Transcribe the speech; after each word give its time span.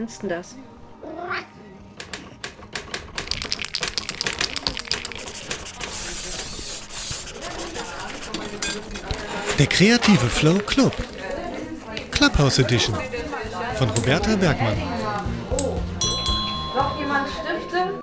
findest 0.00 0.22
du 0.22 0.28
das? 0.28 0.56
Der 9.58 9.66
kreative 9.66 10.26
Flow 10.26 10.58
Club. 10.58 10.94
Clubhouse 12.10 12.60
Edition 12.60 12.96
von 13.76 13.90
Roberta 13.90 14.36
Bergmann. 14.36 14.78
Noch 16.74 16.98
jemand 16.98 17.28
Stifte? 17.28 18.00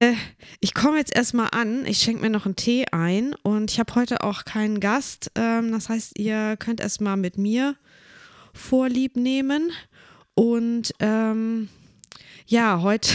Äh, 0.00 0.14
ich 0.58 0.74
komme 0.74 0.98
jetzt 0.98 1.14
erstmal 1.14 1.48
an. 1.52 1.86
Ich 1.86 1.98
schenke 1.98 2.22
mir 2.22 2.30
noch 2.30 2.46
einen 2.46 2.56
Tee 2.56 2.86
ein 2.90 3.34
und 3.42 3.70
ich 3.70 3.78
habe 3.78 3.94
heute 3.94 4.24
auch 4.24 4.44
keinen 4.44 4.80
Gast. 4.80 5.30
Ähm, 5.36 5.70
das 5.70 5.88
heißt, 5.88 6.18
ihr 6.18 6.56
könnt 6.56 6.80
erstmal 6.80 7.16
mit 7.16 7.38
mir 7.38 7.76
Vorlieb 8.52 9.16
nehmen. 9.16 9.72
Und 10.34 10.92
ähm, 11.00 11.68
ja, 12.46 12.80
heute, 12.80 13.10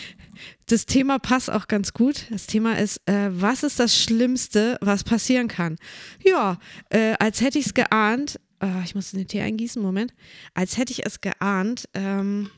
das 0.66 0.86
Thema 0.86 1.18
passt 1.18 1.50
auch 1.50 1.68
ganz 1.68 1.92
gut. 1.92 2.26
Das 2.30 2.46
Thema 2.46 2.78
ist, 2.78 3.00
äh, 3.06 3.28
was 3.30 3.62
ist 3.62 3.80
das 3.80 3.96
Schlimmste, 3.96 4.78
was 4.80 5.04
passieren 5.04 5.48
kann? 5.48 5.76
Ja, 6.22 6.58
äh, 6.90 7.14
als 7.18 7.40
hätte 7.40 7.58
ich 7.58 7.66
es 7.66 7.74
geahnt, 7.74 8.40
äh, 8.60 8.84
ich 8.84 8.94
muss 8.94 9.10
den 9.10 9.26
Tee 9.26 9.40
eingießen, 9.40 9.82
Moment, 9.82 10.14
als 10.54 10.76
hätte 10.76 10.92
ich 10.92 11.04
es 11.04 11.20
geahnt, 11.20 11.88
ähm, 11.94 12.50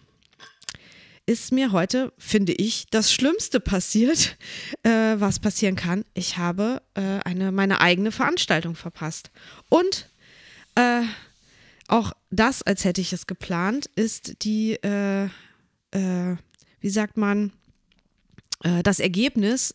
ist 1.27 1.51
mir 1.51 1.73
heute, 1.73 2.13
finde 2.19 2.53
ich, 2.53 2.87
das 2.91 3.13
Schlimmste 3.13 3.59
passiert, 3.59 4.37
äh, 4.85 5.17
was 5.17 5.41
passieren 5.41 5.75
kann. 5.75 6.05
Ich 6.15 6.39
habe 6.39 6.83
äh, 6.95 7.19
eine, 7.25 7.51
meine 7.51 7.81
eigene 7.81 8.13
Veranstaltung 8.13 8.77
verpasst. 8.77 9.31
Und 9.69 10.09
äh, 10.77 11.03
auch 11.89 12.13
das, 12.31 12.63
als 12.63 12.85
hätte 12.85 13.01
ich 13.01 13.13
es 13.13 13.27
geplant, 13.27 13.91
ist 13.95 14.43
die, 14.43 14.75
äh, 14.83 15.25
äh, 15.93 16.37
wie 16.81 16.91
sagt 16.91 17.17
man, 17.17 17.53
äh, 18.63 18.83
das 18.83 19.01
Ergebnis. 19.01 19.75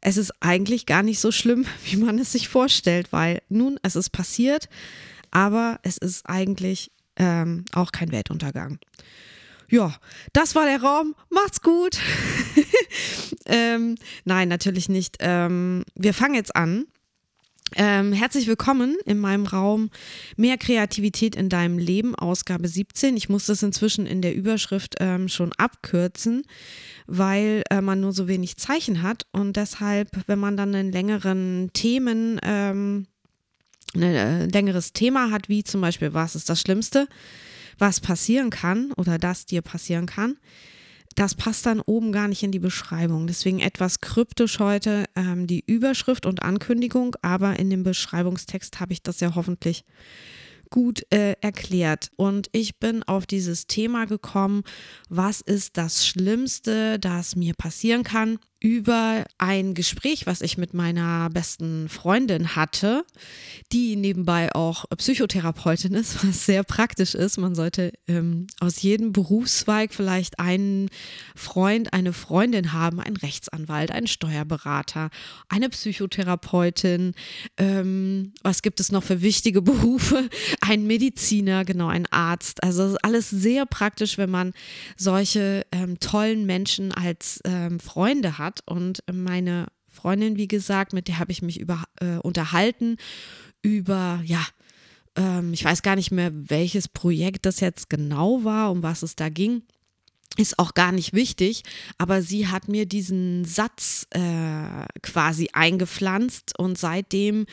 es 0.00 0.16
ist 0.16 0.32
eigentlich 0.40 0.86
gar 0.86 1.02
nicht 1.02 1.18
so 1.18 1.32
schlimm, 1.32 1.66
wie 1.84 1.96
man 1.96 2.18
es 2.18 2.32
sich 2.32 2.48
vorstellt, 2.48 3.12
weil 3.12 3.42
nun, 3.48 3.78
es 3.82 3.96
ist 3.96 4.10
passiert, 4.10 4.68
aber 5.30 5.80
es 5.82 5.98
ist 5.98 6.26
eigentlich 6.26 6.90
ähm, 7.16 7.64
auch 7.72 7.92
kein 7.92 8.12
Weltuntergang 8.12 8.78
ja, 9.70 9.94
das 10.32 10.54
war 10.54 10.66
der 10.66 10.82
Raum. 10.82 11.14
Macht's 11.30 11.60
gut. 11.60 11.98
ähm, 13.46 13.96
nein, 14.24 14.48
natürlich 14.48 14.88
nicht. 14.88 15.16
Ähm, 15.20 15.84
wir 15.94 16.14
fangen 16.14 16.34
jetzt 16.34 16.56
an. 16.56 16.86
Ähm, 17.76 18.12
herzlich 18.14 18.46
willkommen 18.46 18.96
in 19.04 19.18
meinem 19.18 19.44
Raum 19.44 19.90
Mehr 20.36 20.56
Kreativität 20.56 21.36
in 21.36 21.50
deinem 21.50 21.76
Leben, 21.76 22.14
Ausgabe 22.14 22.66
17. 22.66 23.16
Ich 23.16 23.28
muss 23.28 23.46
das 23.46 23.62
inzwischen 23.62 24.06
in 24.06 24.22
der 24.22 24.34
Überschrift 24.34 24.96
ähm, 25.00 25.28
schon 25.28 25.52
abkürzen, 25.52 26.44
weil 27.06 27.62
äh, 27.70 27.82
man 27.82 28.00
nur 28.00 28.12
so 28.12 28.26
wenig 28.26 28.56
Zeichen 28.56 29.02
hat 29.02 29.26
und 29.32 29.56
deshalb, 29.56 30.08
wenn 30.26 30.38
man 30.38 30.56
dann 30.56 30.74
einen 30.74 30.92
längeren 30.92 31.70
Themen, 31.74 32.40
ähm, 32.42 33.06
ein 33.94 34.02
äh, 34.02 34.46
längeres 34.46 34.94
Thema 34.94 35.30
hat, 35.30 35.50
wie 35.50 35.62
zum 35.62 35.82
Beispiel, 35.82 36.14
was 36.14 36.36
ist 36.36 36.48
das 36.48 36.60
Schlimmste, 36.60 37.06
was 37.76 38.00
passieren 38.00 38.48
kann 38.48 38.92
oder 38.96 39.18
das 39.18 39.44
dir 39.44 39.60
passieren 39.60 40.06
kann, 40.06 40.38
das 41.18 41.34
passt 41.34 41.66
dann 41.66 41.80
oben 41.80 42.12
gar 42.12 42.28
nicht 42.28 42.44
in 42.44 42.52
die 42.52 42.60
Beschreibung. 42.60 43.26
Deswegen 43.26 43.58
etwas 43.58 44.00
kryptisch 44.00 44.60
heute 44.60 45.04
ähm, 45.16 45.48
die 45.48 45.64
Überschrift 45.66 46.26
und 46.26 46.44
Ankündigung, 46.44 47.16
aber 47.22 47.58
in 47.58 47.70
dem 47.70 47.82
Beschreibungstext 47.82 48.78
habe 48.78 48.92
ich 48.92 49.02
das 49.02 49.18
ja 49.18 49.34
hoffentlich 49.34 49.84
gut 50.70 51.02
äh, 51.10 51.34
erklärt. 51.40 52.12
Und 52.14 52.48
ich 52.52 52.78
bin 52.78 53.02
auf 53.02 53.26
dieses 53.26 53.66
Thema 53.66 54.04
gekommen, 54.04 54.62
was 55.08 55.40
ist 55.40 55.76
das 55.76 56.06
Schlimmste, 56.06 57.00
das 57.00 57.34
mir 57.34 57.54
passieren 57.54 58.04
kann, 58.04 58.38
über 58.60 59.24
ein 59.38 59.74
Gespräch, 59.74 60.26
was 60.26 60.40
ich 60.40 60.58
mit 60.58 60.74
meiner 60.74 61.30
besten 61.30 61.88
Freundin 61.88 62.56
hatte, 62.56 63.04
die 63.72 63.94
nebenbei 63.94 64.52
auch 64.52 64.84
Psychotherapeutin 64.96 65.94
ist, 65.94 66.24
was 66.26 66.44
sehr 66.44 66.64
praktisch 66.64 67.14
ist. 67.14 67.38
Man 67.38 67.54
sollte 67.54 67.92
ähm, 68.08 68.48
aus 68.58 68.82
jedem 68.82 69.12
Berufszweig 69.12 69.94
vielleicht 69.94 70.40
einen 70.40 70.88
Freund, 71.36 71.92
eine 71.92 72.12
Freundin 72.12 72.72
haben, 72.72 72.98
einen 72.98 73.16
Rechtsanwalt, 73.16 73.92
einen 73.92 74.08
Steuerberater, 74.08 75.10
eine 75.48 75.68
Psychotherapeutin. 75.68 77.14
Ähm, 77.58 78.32
was 78.42 78.62
gibt 78.62 78.80
es 78.80 78.90
noch 78.90 79.04
für 79.04 79.22
wichtige 79.22 79.62
Berufe? 79.68 80.28
Ein 80.60 80.86
Mediziner, 80.88 81.64
genau, 81.64 81.88
ein 81.88 82.06
Arzt. 82.10 82.64
Also 82.64 82.96
alles 83.02 83.30
sehr 83.30 83.66
praktisch, 83.66 84.18
wenn 84.18 84.30
man 84.30 84.52
solche 84.96 85.64
ähm, 85.70 86.00
tollen 86.00 86.44
Menschen 86.44 86.92
als 86.92 87.40
ähm, 87.44 87.78
Freunde 87.78 88.38
hat 88.38 88.47
hat. 88.48 88.62
Und 88.66 89.02
meine 89.12 89.66
Freundin, 89.88 90.36
wie 90.36 90.48
gesagt, 90.48 90.92
mit 90.92 91.08
der 91.08 91.18
habe 91.18 91.32
ich 91.32 91.42
mich 91.42 91.60
über, 91.60 91.84
äh, 92.00 92.16
unterhalten 92.16 92.96
über, 93.62 94.20
ja, 94.24 94.44
ähm, 95.16 95.52
ich 95.52 95.64
weiß 95.64 95.82
gar 95.82 95.96
nicht 95.96 96.10
mehr, 96.10 96.30
welches 96.32 96.88
Projekt 96.88 97.44
das 97.46 97.60
jetzt 97.60 97.90
genau 97.90 98.44
war, 98.44 98.70
um 98.70 98.82
was 98.82 99.02
es 99.02 99.16
da 99.16 99.28
ging. 99.28 99.62
Ist 100.36 100.58
auch 100.58 100.74
gar 100.74 100.92
nicht 100.92 101.14
wichtig, 101.14 101.62
aber 101.96 102.22
sie 102.22 102.46
hat 102.46 102.68
mir 102.68 102.86
diesen 102.86 103.44
Satz 103.44 104.06
äh, 104.10 104.86
quasi 105.02 105.48
eingepflanzt 105.52 106.56
und 106.58 106.78
seitdem 106.78 107.46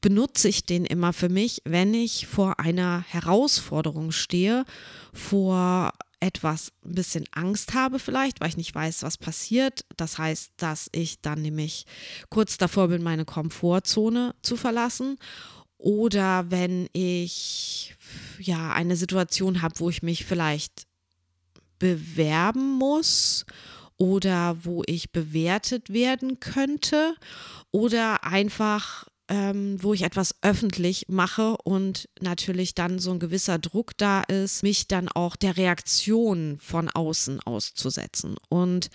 benutze 0.00 0.48
ich 0.48 0.64
den 0.64 0.84
immer 0.84 1.12
für 1.12 1.28
mich, 1.28 1.62
wenn 1.64 1.94
ich 1.94 2.26
vor 2.26 2.58
einer 2.58 3.04
Herausforderung 3.08 4.10
stehe, 4.10 4.64
vor 5.12 5.92
etwas 6.26 6.72
ein 6.84 6.94
bisschen 6.94 7.24
Angst 7.30 7.74
habe 7.74 7.98
vielleicht, 7.98 8.40
weil 8.40 8.48
ich 8.48 8.56
nicht 8.56 8.74
weiß, 8.74 9.04
was 9.04 9.16
passiert. 9.16 9.84
Das 9.96 10.18
heißt, 10.18 10.52
dass 10.56 10.88
ich 10.92 11.20
dann 11.20 11.40
nämlich 11.40 11.86
kurz 12.28 12.58
davor 12.58 12.88
bin, 12.88 13.02
meine 13.02 13.24
Komfortzone 13.24 14.34
zu 14.42 14.56
verlassen. 14.56 15.18
Oder 15.78 16.50
wenn 16.50 16.88
ich 16.92 17.94
ja 18.38 18.72
eine 18.72 18.96
Situation 18.96 19.62
habe, 19.62 19.78
wo 19.78 19.88
ich 19.88 20.02
mich 20.02 20.24
vielleicht 20.24 20.86
bewerben 21.78 22.72
muss 22.72 23.44
oder 23.96 24.64
wo 24.64 24.82
ich 24.86 25.12
bewertet 25.12 25.92
werden 25.92 26.40
könnte 26.40 27.14
oder 27.70 28.24
einfach 28.24 29.06
ähm, 29.28 29.82
wo 29.82 29.94
ich 29.94 30.02
etwas 30.02 30.34
öffentlich 30.42 31.06
mache 31.08 31.56
und 31.64 32.08
natürlich 32.20 32.74
dann 32.74 32.98
so 32.98 33.10
ein 33.12 33.18
gewisser 33.18 33.58
Druck 33.58 33.96
da 33.96 34.22
ist, 34.22 34.62
mich 34.62 34.88
dann 34.88 35.08
auch 35.08 35.36
der 35.36 35.56
Reaktion 35.56 36.58
von 36.60 36.88
außen 36.88 37.40
auszusetzen. 37.40 38.36
Und 38.48 38.90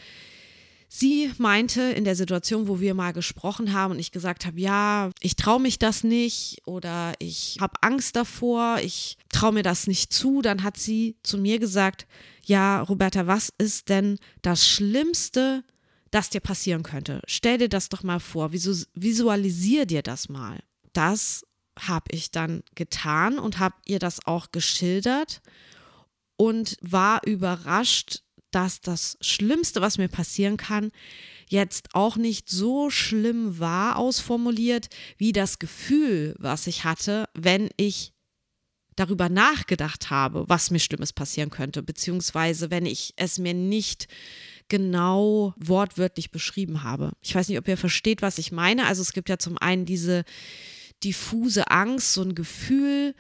Sie 0.94 1.32
meinte 1.38 1.84
in 1.84 2.04
der 2.04 2.18
Situation, 2.18 2.68
wo 2.68 2.82
wir 2.82 2.94
mal 2.94 3.14
gesprochen 3.14 3.72
haben 3.72 3.92
und 3.92 4.00
ich 4.00 4.12
gesagt 4.12 4.46
habe, 4.46 4.60
ja, 4.60 5.10
ich 5.22 5.38
traue 5.38 5.62
mich 5.62 5.80
das 5.80 6.04
nicht 6.04 6.58
oder 6.66 7.14
ich 7.18 7.60
habe 7.62 7.76
Angst 7.80 8.18
davor, 8.18 8.80
ich 8.84 9.18
traue 9.30 9.54
mir 9.54 9.64
das 9.64 9.88
nicht 9.88 10.12
zu, 10.12 10.42
dann 10.42 10.64
hat 10.64 10.76
sie 10.76 11.16
zu 11.24 11.38
mir 11.38 11.60
gesagt, 11.60 12.08
ja, 12.44 12.82
Roberta, 12.82 13.26
was 13.26 13.54
ist 13.58 13.88
denn 13.88 14.20
das 14.42 14.68
Schlimmste, 14.68 15.64
das 16.12 16.30
dir 16.30 16.42
passieren 16.42 16.84
könnte. 16.84 17.22
Stell 17.26 17.58
dir 17.58 17.70
das 17.70 17.90
doch 17.90 18.04
mal 18.04 18.20
vor, 18.20 18.52
visualisier 18.54 19.86
dir 19.86 20.04
das 20.04 20.30
mal. 20.30 20.60
Das 20.94 21.46
habe 21.80 22.06
ich 22.12 22.32
dann 22.32 22.64
getan 22.76 23.40
und 23.40 23.60
habe 23.60 23.76
ihr 23.86 24.00
das 24.00 24.26
auch 24.26 24.52
geschildert 24.52 25.42
und 26.38 26.78
war 26.82 27.26
überrascht, 27.26 28.24
dass 28.52 28.82
das 28.82 29.18
Schlimmste, 29.22 29.80
was 29.80 29.98
mir 29.98 30.10
passieren 30.10 30.58
kann, 30.58 30.92
jetzt 31.48 31.96
auch 31.96 32.18
nicht 32.18 32.50
so 32.50 32.90
schlimm 32.90 33.60
war 33.60 33.98
ausformuliert, 33.98 34.90
wie 35.18 35.32
das 35.32 35.60
Gefühl, 35.60 36.36
was 36.38 36.68
ich 36.68 36.84
hatte, 36.84 37.30
wenn 37.34 37.70
ich 37.78 38.14
darüber 38.98 39.30
nachgedacht 39.30 40.10
habe, 40.10 40.44
was 40.50 40.70
mir 40.70 40.80
Schlimmes 40.80 41.14
passieren 41.14 41.50
könnte, 41.50 41.82
beziehungsweise 41.82 42.70
wenn 42.70 42.86
ich 42.86 43.14
es 43.16 43.38
mir 43.38 43.54
nicht 43.54 44.08
genau 44.72 45.54
wortwörtlich 45.58 46.32
beschrieben 46.32 46.82
habe. 46.82 47.12
Ich 47.22 47.36
weiß 47.36 47.50
nicht, 47.50 47.58
ob 47.58 47.68
ihr 47.68 47.76
versteht, 47.76 48.22
was 48.22 48.38
ich 48.38 48.54
meine. 48.54 48.88
Also 48.88 49.02
es 49.02 49.12
gibt 49.12 49.28
ja 49.28 49.38
zum 49.38 49.58
einen 49.58 49.84
diese 49.86 50.24
diffuse 51.04 51.70
Angst, 51.70 52.14
so 52.14 52.22
ein 52.22 52.36
Gefühl, 52.36 53.14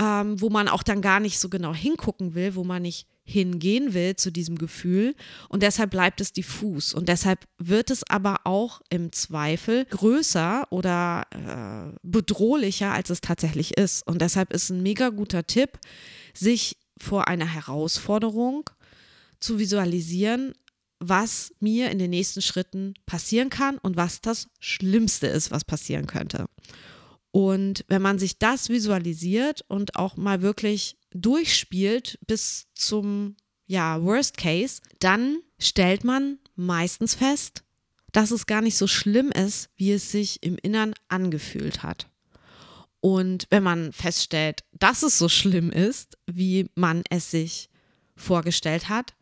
ähm, 0.00 0.40
wo 0.40 0.50
man 0.50 0.66
auch 0.66 0.82
dann 0.82 1.02
gar 1.02 1.20
nicht 1.20 1.38
so 1.38 1.48
genau 1.48 1.72
hingucken 1.72 2.34
will, 2.34 2.56
wo 2.56 2.64
man 2.64 2.82
nicht 2.82 3.06
hingehen 3.22 3.94
will 3.94 4.16
zu 4.16 4.32
diesem 4.32 4.58
Gefühl 4.58 5.14
und 5.48 5.62
deshalb 5.62 5.90
bleibt 5.90 6.20
es 6.20 6.32
diffus 6.32 6.92
und 6.94 7.08
deshalb 7.08 7.44
wird 7.58 7.90
es 7.90 8.08
aber 8.08 8.40
auch 8.44 8.80
im 8.88 9.12
Zweifel 9.12 9.84
größer 9.84 10.66
oder 10.70 11.26
äh, 11.30 11.96
bedrohlicher, 12.02 12.92
als 12.92 13.10
es 13.10 13.20
tatsächlich 13.20 13.76
ist 13.76 14.06
und 14.06 14.22
deshalb 14.22 14.52
ist 14.52 14.70
ein 14.70 14.82
mega 14.82 15.10
guter 15.10 15.44
Tipp, 15.44 15.78
sich 16.34 16.78
vor 16.98 17.28
einer 17.28 17.46
Herausforderung 17.46 18.70
zu 19.40 19.58
visualisieren, 19.58 20.54
was 20.98 21.52
mir 21.60 21.90
in 21.90 21.98
den 21.98 22.10
nächsten 22.10 22.42
Schritten 22.42 22.94
passieren 23.04 23.50
kann 23.50 23.78
und 23.78 23.96
was 23.96 24.20
das 24.20 24.48
Schlimmste 24.60 25.26
ist, 25.26 25.50
was 25.50 25.64
passieren 25.64 26.06
könnte. 26.06 26.46
Und 27.30 27.84
wenn 27.88 28.00
man 28.00 28.18
sich 28.18 28.38
das 28.38 28.70
visualisiert 28.70 29.62
und 29.68 29.96
auch 29.96 30.16
mal 30.16 30.40
wirklich 30.40 30.96
durchspielt 31.10 32.18
bis 32.26 32.66
zum 32.74 33.36
ja, 33.66 34.02
Worst 34.02 34.36
Case, 34.38 34.80
dann 35.00 35.38
stellt 35.58 36.04
man 36.04 36.38
meistens 36.54 37.14
fest, 37.14 37.62
dass 38.12 38.30
es 38.30 38.46
gar 38.46 38.62
nicht 38.62 38.76
so 38.76 38.86
schlimm 38.86 39.30
ist, 39.30 39.68
wie 39.76 39.92
es 39.92 40.10
sich 40.10 40.42
im 40.42 40.56
Innern 40.56 40.94
angefühlt 41.08 41.82
hat. 41.82 42.08
Und 43.00 43.46
wenn 43.50 43.62
man 43.62 43.92
feststellt, 43.92 44.64
dass 44.72 45.02
es 45.02 45.18
so 45.18 45.28
schlimm 45.28 45.70
ist, 45.70 46.16
wie 46.26 46.70
man 46.74 47.02
es 47.10 47.30
sich 47.30 47.68
vorgestellt 48.16 48.88
hat, 48.88 49.14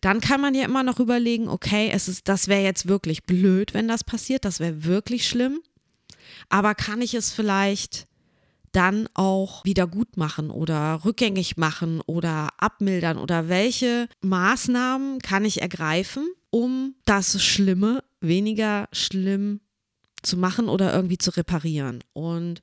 dann 0.00 0.20
kann 0.20 0.40
man 0.40 0.54
ja 0.54 0.64
immer 0.64 0.82
noch 0.82 1.00
überlegen, 1.00 1.48
okay, 1.48 1.90
es 1.92 2.08
ist, 2.08 2.28
das 2.28 2.48
wäre 2.48 2.62
jetzt 2.62 2.88
wirklich 2.88 3.24
blöd, 3.24 3.74
wenn 3.74 3.88
das 3.88 4.04
passiert, 4.04 4.44
das 4.44 4.60
wäre 4.60 4.84
wirklich 4.84 5.28
schlimm. 5.28 5.60
Aber 6.48 6.74
kann 6.74 7.00
ich 7.00 7.14
es 7.14 7.32
vielleicht 7.32 8.06
dann 8.72 9.08
auch 9.14 9.64
wieder 9.64 9.86
gut 9.86 10.16
machen 10.16 10.50
oder 10.50 11.04
rückgängig 11.04 11.56
machen 11.56 12.00
oder 12.06 12.48
abmildern 12.56 13.18
oder 13.18 13.48
welche 13.48 14.08
Maßnahmen 14.22 15.20
kann 15.20 15.44
ich 15.44 15.60
ergreifen, 15.60 16.26
um 16.50 16.94
das 17.04 17.42
Schlimme 17.42 18.02
weniger 18.20 18.88
schlimm 18.92 19.60
zu 20.22 20.36
machen 20.36 20.68
oder 20.68 20.94
irgendwie 20.94 21.18
zu 21.18 21.36
reparieren. 21.36 22.02
Und 22.12 22.62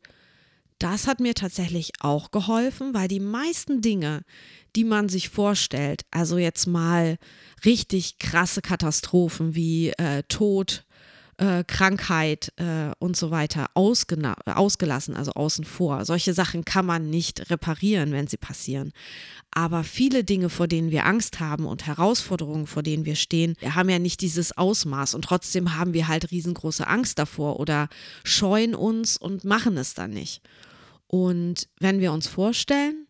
das 0.80 1.08
hat 1.08 1.20
mir 1.20 1.36
tatsächlich 1.36 1.92
auch 2.00 2.32
geholfen, 2.32 2.94
weil 2.94 3.08
die 3.08 3.20
meisten 3.20 3.82
Dinge, 3.82 4.22
die 4.76 4.84
man 4.84 5.10
sich 5.10 5.30
vorstellt, 5.30 6.04
also 6.12 6.38
jetzt 6.38 6.68
mal 6.68 7.18
richtig 7.66 8.20
krasse 8.20 8.62
Katastrophen 8.62 9.56
wie 9.56 9.90
äh, 9.92 10.24
Tod, 10.28 10.86
äh, 11.40 11.64
Krankheit 11.64 12.52
äh, 12.58 12.92
und 13.00 13.16
so 13.16 13.32
weiter 13.32 13.68
ausgelassen, 13.74 15.16
also 15.16 15.32
außen 15.32 15.64
vor. 15.64 16.06
Solche 16.06 16.34
Sachen 16.34 16.66
kann 16.66 16.86
man 16.86 17.10
nicht 17.10 17.50
reparieren, 17.50 18.12
wenn 18.12 18.28
sie 18.28 18.38
passieren. 18.38 18.92
Aber 19.52 19.84
viele 19.84 20.24
Dinge, 20.24 20.50
vor 20.50 20.68
denen 20.68 20.92
wir 20.92 21.06
Angst 21.06 21.40
haben 21.40 21.66
und 21.66 21.88
Herausforderungen, 21.88 22.68
vor 22.68 22.84
denen 22.84 23.06
wir 23.06 23.16
stehen, 23.16 23.56
haben 23.64 23.90
ja 23.90 24.00
nicht 24.00 24.22
dieses 24.22 24.58
Ausmaß 24.58 25.16
und 25.16 25.24
trotzdem 25.24 25.76
haben 25.76 25.94
wir 25.94 26.08
halt 26.08 26.30
riesengroße 26.32 26.86
Angst 26.86 27.18
davor 27.18 27.60
oder 27.60 27.88
scheuen 28.24 28.76
uns 28.76 29.18
und 29.18 29.44
machen 29.46 29.78
es 29.78 29.94
dann 29.94 30.12
nicht. 30.12 30.42
Und 31.08 31.68
wenn 31.80 32.00
wir 32.02 32.12
uns 32.12 32.28
vorstellen, 32.28 33.08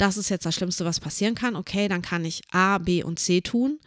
das 0.00 0.16
ist 0.16 0.30
jetzt 0.30 0.46
das 0.46 0.54
Schlimmste, 0.54 0.84
was 0.84 1.00
passieren 1.00 1.34
kann, 1.34 1.56
okay, 1.56 1.88
dann 1.88 2.02
kann 2.02 2.24
ich 2.24 2.42
A, 2.50 2.78
B 2.78 3.02
und 3.02 3.18
C 3.18 3.40
tun, 3.40 3.78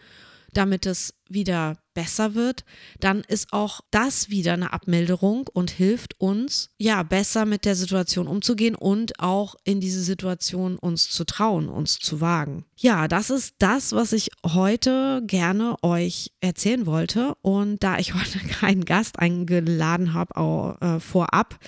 damit 0.53 0.85
es 0.85 1.13
wieder 1.27 1.77
besser 1.93 2.35
wird, 2.35 2.63
dann 2.99 3.21
ist 3.27 3.53
auch 3.53 3.81
das 3.91 4.29
wieder 4.29 4.53
eine 4.53 4.73
Abmilderung 4.73 5.47
und 5.53 5.71
hilft 5.71 6.19
uns, 6.19 6.69
ja, 6.77 7.03
besser 7.03 7.45
mit 7.45 7.65
der 7.65 7.75
Situation 7.75 8.27
umzugehen 8.27 8.75
und 8.75 9.19
auch 9.19 9.55
in 9.63 9.79
diese 9.79 10.01
Situation 10.01 10.77
uns 10.77 11.09
zu 11.09 11.25
trauen, 11.25 11.69
uns 11.69 11.99
zu 11.99 12.21
wagen. 12.21 12.65
Ja, 12.75 13.07
das 13.07 13.29
ist 13.29 13.55
das, 13.59 13.93
was 13.93 14.13
ich 14.13 14.29
heute 14.45 15.21
gerne 15.25 15.75
euch 15.83 16.31
erzählen 16.41 16.85
wollte. 16.85 17.35
Und 17.41 17.83
da 17.83 17.97
ich 17.97 18.13
heute 18.13 18.39
keinen 18.39 18.85
Gast 18.85 19.19
eingeladen 19.19 20.13
habe, 20.13 20.77
äh, 20.81 20.99
vorab, 20.99 21.59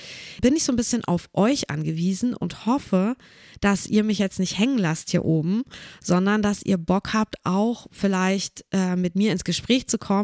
bin 0.41 0.55
ich 0.55 0.63
so 0.63 0.73
ein 0.73 0.77
bisschen 0.77 1.05
auf 1.05 1.29
euch 1.33 1.69
angewiesen 1.69 2.33
und 2.33 2.65
hoffe, 2.65 3.15
dass 3.61 3.87
ihr 3.87 4.03
mich 4.03 4.19
jetzt 4.19 4.39
nicht 4.39 4.57
hängen 4.57 4.77
lasst 4.77 5.11
hier 5.11 5.25
oben, 5.25 5.63
sondern 6.01 6.41
dass 6.41 6.63
ihr 6.63 6.77
Bock 6.77 7.13
habt, 7.13 7.35
auch 7.43 7.87
vielleicht 7.91 8.65
äh, 8.71 8.95
mit 8.95 9.15
mir 9.15 9.31
ins 9.31 9.43
Gespräch 9.43 9.87
zu 9.87 9.97
kommen 9.97 10.14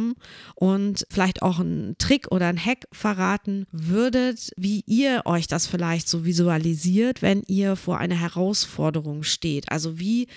und 0.56 1.06
vielleicht 1.10 1.42
auch 1.42 1.60
einen 1.60 1.98
Trick 1.98 2.32
oder 2.32 2.48
einen 2.48 2.64
Hack 2.64 2.88
verraten 2.92 3.66
würdet, 3.72 4.52
wie 4.58 4.84
ihr 4.86 5.24
euch 5.26 5.48
das 5.48 5.68
vielleicht 5.68 6.08
so 6.08 6.26
visualisiert, 6.26 7.22
wenn 7.22 7.44
ihr 7.48 7.76
vor 7.76 7.98
einer 7.98 8.20
Herausforderung 8.20 9.24
steht. 9.24 9.72
Also 9.72 10.00
wie 10.00 10.28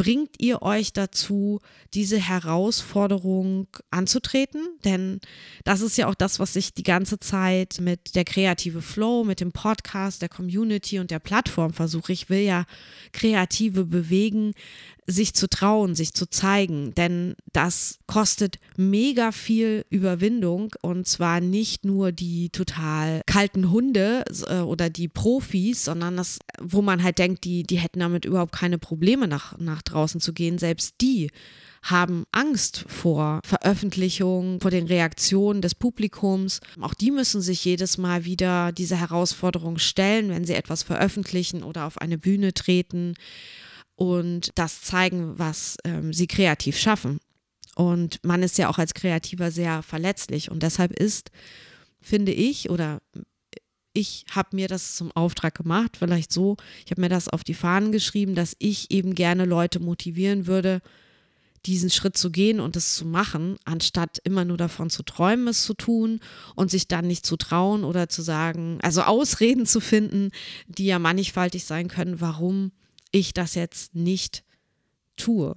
bringt 0.00 0.36
ihr 0.38 0.62
euch 0.62 0.94
dazu, 0.94 1.60
diese 1.92 2.18
Herausforderung 2.18 3.66
anzutreten? 3.90 4.62
Denn 4.82 5.20
das 5.64 5.82
ist 5.82 5.98
ja 5.98 6.08
auch 6.08 6.14
das, 6.14 6.38
was 6.38 6.56
ich 6.56 6.72
die 6.72 6.84
ganze 6.84 7.20
Zeit 7.20 7.76
mit 7.82 8.14
der 8.14 8.24
kreative 8.24 8.80
Flow, 8.80 9.24
mit 9.24 9.40
dem 9.40 9.52
Podcast, 9.52 10.22
der 10.22 10.30
Community 10.30 11.00
und 11.00 11.10
der 11.10 11.18
Plattform 11.18 11.74
versuche. 11.74 12.14
Ich 12.14 12.30
will 12.30 12.40
ja 12.40 12.64
Kreative 13.12 13.84
bewegen, 13.84 14.54
sich 15.10 15.34
zu 15.34 15.48
trauen, 15.48 15.94
sich 15.94 16.14
zu 16.14 16.28
zeigen, 16.28 16.94
denn 16.94 17.34
das 17.52 17.98
kostet 18.06 18.58
mega 18.76 19.32
viel 19.32 19.84
Überwindung 19.90 20.74
und 20.82 21.06
zwar 21.06 21.40
nicht 21.40 21.84
nur 21.84 22.12
die 22.12 22.50
total 22.50 23.22
kalten 23.26 23.70
Hunde 23.70 24.24
äh, 24.48 24.60
oder 24.60 24.90
die 24.90 25.08
Profis, 25.08 25.84
sondern 25.84 26.16
das, 26.16 26.38
wo 26.60 26.82
man 26.82 27.02
halt 27.02 27.18
denkt, 27.18 27.44
die, 27.44 27.62
die 27.62 27.78
hätten 27.78 28.00
damit 28.00 28.24
überhaupt 28.24 28.52
keine 28.52 28.78
Probleme 28.78 29.28
nach, 29.28 29.58
nach 29.58 29.82
draußen 29.82 30.20
zu 30.20 30.32
gehen, 30.32 30.58
selbst 30.58 30.96
die 31.00 31.30
haben 31.82 32.24
Angst 32.30 32.84
vor 32.88 33.40
Veröffentlichung, 33.44 34.60
vor 34.60 34.70
den 34.70 34.86
Reaktionen 34.86 35.62
des 35.62 35.74
Publikums. 35.74 36.60
Auch 36.80 36.94
die 36.94 37.10
müssen 37.10 37.40
sich 37.40 37.64
jedes 37.64 37.96
Mal 37.96 38.24
wieder 38.24 38.72
diese 38.72 38.96
Herausforderung 38.96 39.78
stellen, 39.78 40.28
wenn 40.28 40.44
sie 40.44 40.54
etwas 40.54 40.82
veröffentlichen 40.82 41.62
oder 41.62 41.86
auf 41.86 41.98
eine 41.98 42.18
Bühne 42.18 42.52
treten 42.52 43.14
und 44.00 44.52
das 44.54 44.80
zeigen, 44.80 45.38
was 45.38 45.76
ähm, 45.84 46.14
sie 46.14 46.26
kreativ 46.26 46.78
schaffen. 46.78 47.20
Und 47.74 48.18
man 48.24 48.42
ist 48.42 48.56
ja 48.56 48.70
auch 48.70 48.78
als 48.78 48.94
Kreativer 48.94 49.50
sehr 49.50 49.82
verletzlich. 49.82 50.50
Und 50.50 50.62
deshalb 50.62 50.98
ist, 50.98 51.30
finde 52.00 52.32
ich, 52.32 52.70
oder 52.70 53.02
ich 53.92 54.24
habe 54.30 54.56
mir 54.56 54.68
das 54.68 54.96
zum 54.96 55.12
Auftrag 55.12 55.54
gemacht, 55.54 55.98
vielleicht 55.98 56.32
so, 56.32 56.56
ich 56.86 56.92
habe 56.92 57.02
mir 57.02 57.10
das 57.10 57.28
auf 57.28 57.44
die 57.44 57.52
Fahnen 57.52 57.92
geschrieben, 57.92 58.34
dass 58.34 58.56
ich 58.58 58.90
eben 58.90 59.14
gerne 59.14 59.44
Leute 59.44 59.80
motivieren 59.80 60.46
würde, 60.46 60.80
diesen 61.66 61.90
Schritt 61.90 62.16
zu 62.16 62.30
gehen 62.30 62.58
und 62.58 62.76
es 62.76 62.94
zu 62.94 63.04
machen, 63.04 63.58
anstatt 63.66 64.16
immer 64.24 64.46
nur 64.46 64.56
davon 64.56 64.88
zu 64.88 65.02
träumen, 65.02 65.46
es 65.46 65.62
zu 65.62 65.74
tun 65.74 66.20
und 66.54 66.70
sich 66.70 66.88
dann 66.88 67.06
nicht 67.06 67.26
zu 67.26 67.36
trauen 67.36 67.84
oder 67.84 68.08
zu 68.08 68.22
sagen, 68.22 68.78
also 68.80 69.02
Ausreden 69.02 69.66
zu 69.66 69.78
finden, 69.78 70.30
die 70.68 70.86
ja 70.86 70.98
mannigfaltig 70.98 71.66
sein 71.66 71.88
können, 71.88 72.22
warum 72.22 72.72
ich 73.12 73.34
das 73.34 73.54
jetzt 73.54 73.94
nicht 73.94 74.44
tue. 75.16 75.56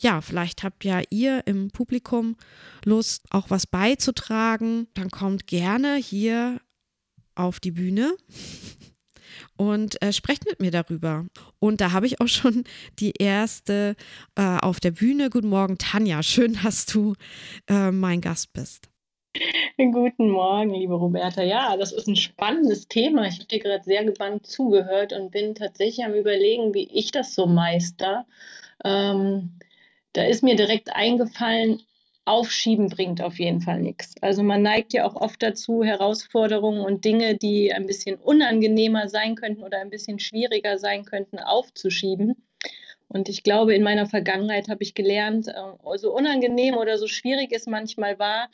Ja, 0.00 0.20
vielleicht 0.20 0.62
habt 0.62 0.84
ja 0.84 1.02
ihr 1.10 1.46
im 1.46 1.70
Publikum 1.70 2.36
Lust, 2.84 3.24
auch 3.30 3.50
was 3.50 3.66
beizutragen. 3.66 4.86
Dann 4.94 5.10
kommt 5.10 5.48
gerne 5.48 5.96
hier 5.96 6.60
auf 7.34 7.58
die 7.58 7.72
Bühne 7.72 8.14
und 9.56 10.00
äh, 10.00 10.12
sprecht 10.12 10.46
mit 10.46 10.60
mir 10.60 10.70
darüber. 10.70 11.26
Und 11.58 11.80
da 11.80 11.90
habe 11.90 12.06
ich 12.06 12.20
auch 12.20 12.28
schon 12.28 12.62
die 13.00 13.12
erste 13.18 13.96
äh, 14.36 14.58
auf 14.58 14.78
der 14.78 14.92
Bühne. 14.92 15.30
Guten 15.30 15.48
Morgen, 15.48 15.78
Tanja. 15.78 16.22
Schön, 16.22 16.56
dass 16.62 16.86
du 16.86 17.14
äh, 17.68 17.90
mein 17.90 18.20
Gast 18.20 18.52
bist. 18.52 18.87
Guten 19.76 20.30
Morgen, 20.30 20.70
liebe 20.74 20.94
Roberta. 20.94 21.42
Ja, 21.42 21.76
das 21.76 21.92
ist 21.92 22.06
ein 22.08 22.16
spannendes 22.16 22.88
Thema. 22.88 23.26
Ich 23.26 23.34
habe 23.34 23.46
dir 23.46 23.58
gerade 23.58 23.84
sehr 23.84 24.04
gebannt 24.04 24.46
zugehört 24.46 25.12
und 25.12 25.30
bin 25.30 25.54
tatsächlich 25.54 26.04
am 26.04 26.14
Überlegen, 26.14 26.74
wie 26.74 26.88
ich 26.92 27.10
das 27.10 27.34
so 27.34 27.46
meister. 27.46 28.26
Ähm, 28.84 29.58
da 30.12 30.24
ist 30.24 30.42
mir 30.42 30.56
direkt 30.56 30.94
eingefallen, 30.94 31.80
Aufschieben 32.24 32.90
bringt 32.90 33.22
auf 33.22 33.38
jeden 33.38 33.62
Fall 33.62 33.80
nichts. 33.80 34.14
Also 34.20 34.42
man 34.42 34.60
neigt 34.60 34.92
ja 34.92 35.06
auch 35.06 35.16
oft 35.16 35.42
dazu, 35.42 35.82
Herausforderungen 35.82 36.80
und 36.80 37.04
Dinge, 37.06 37.36
die 37.36 37.72
ein 37.72 37.86
bisschen 37.86 38.16
unangenehmer 38.16 39.08
sein 39.08 39.34
könnten 39.34 39.62
oder 39.62 39.80
ein 39.80 39.88
bisschen 39.88 40.18
schwieriger 40.18 40.78
sein 40.78 41.06
könnten, 41.06 41.38
aufzuschieben. 41.38 42.36
Und 43.08 43.30
ich 43.30 43.42
glaube, 43.42 43.74
in 43.74 43.82
meiner 43.82 44.04
Vergangenheit 44.06 44.68
habe 44.68 44.82
ich 44.82 44.94
gelernt, 44.94 45.48
äh, 45.48 45.98
so 45.98 46.14
unangenehm 46.14 46.76
oder 46.76 46.98
so 46.98 47.06
schwierig 47.06 47.50
es 47.52 47.66
manchmal 47.66 48.18
war, 48.18 48.50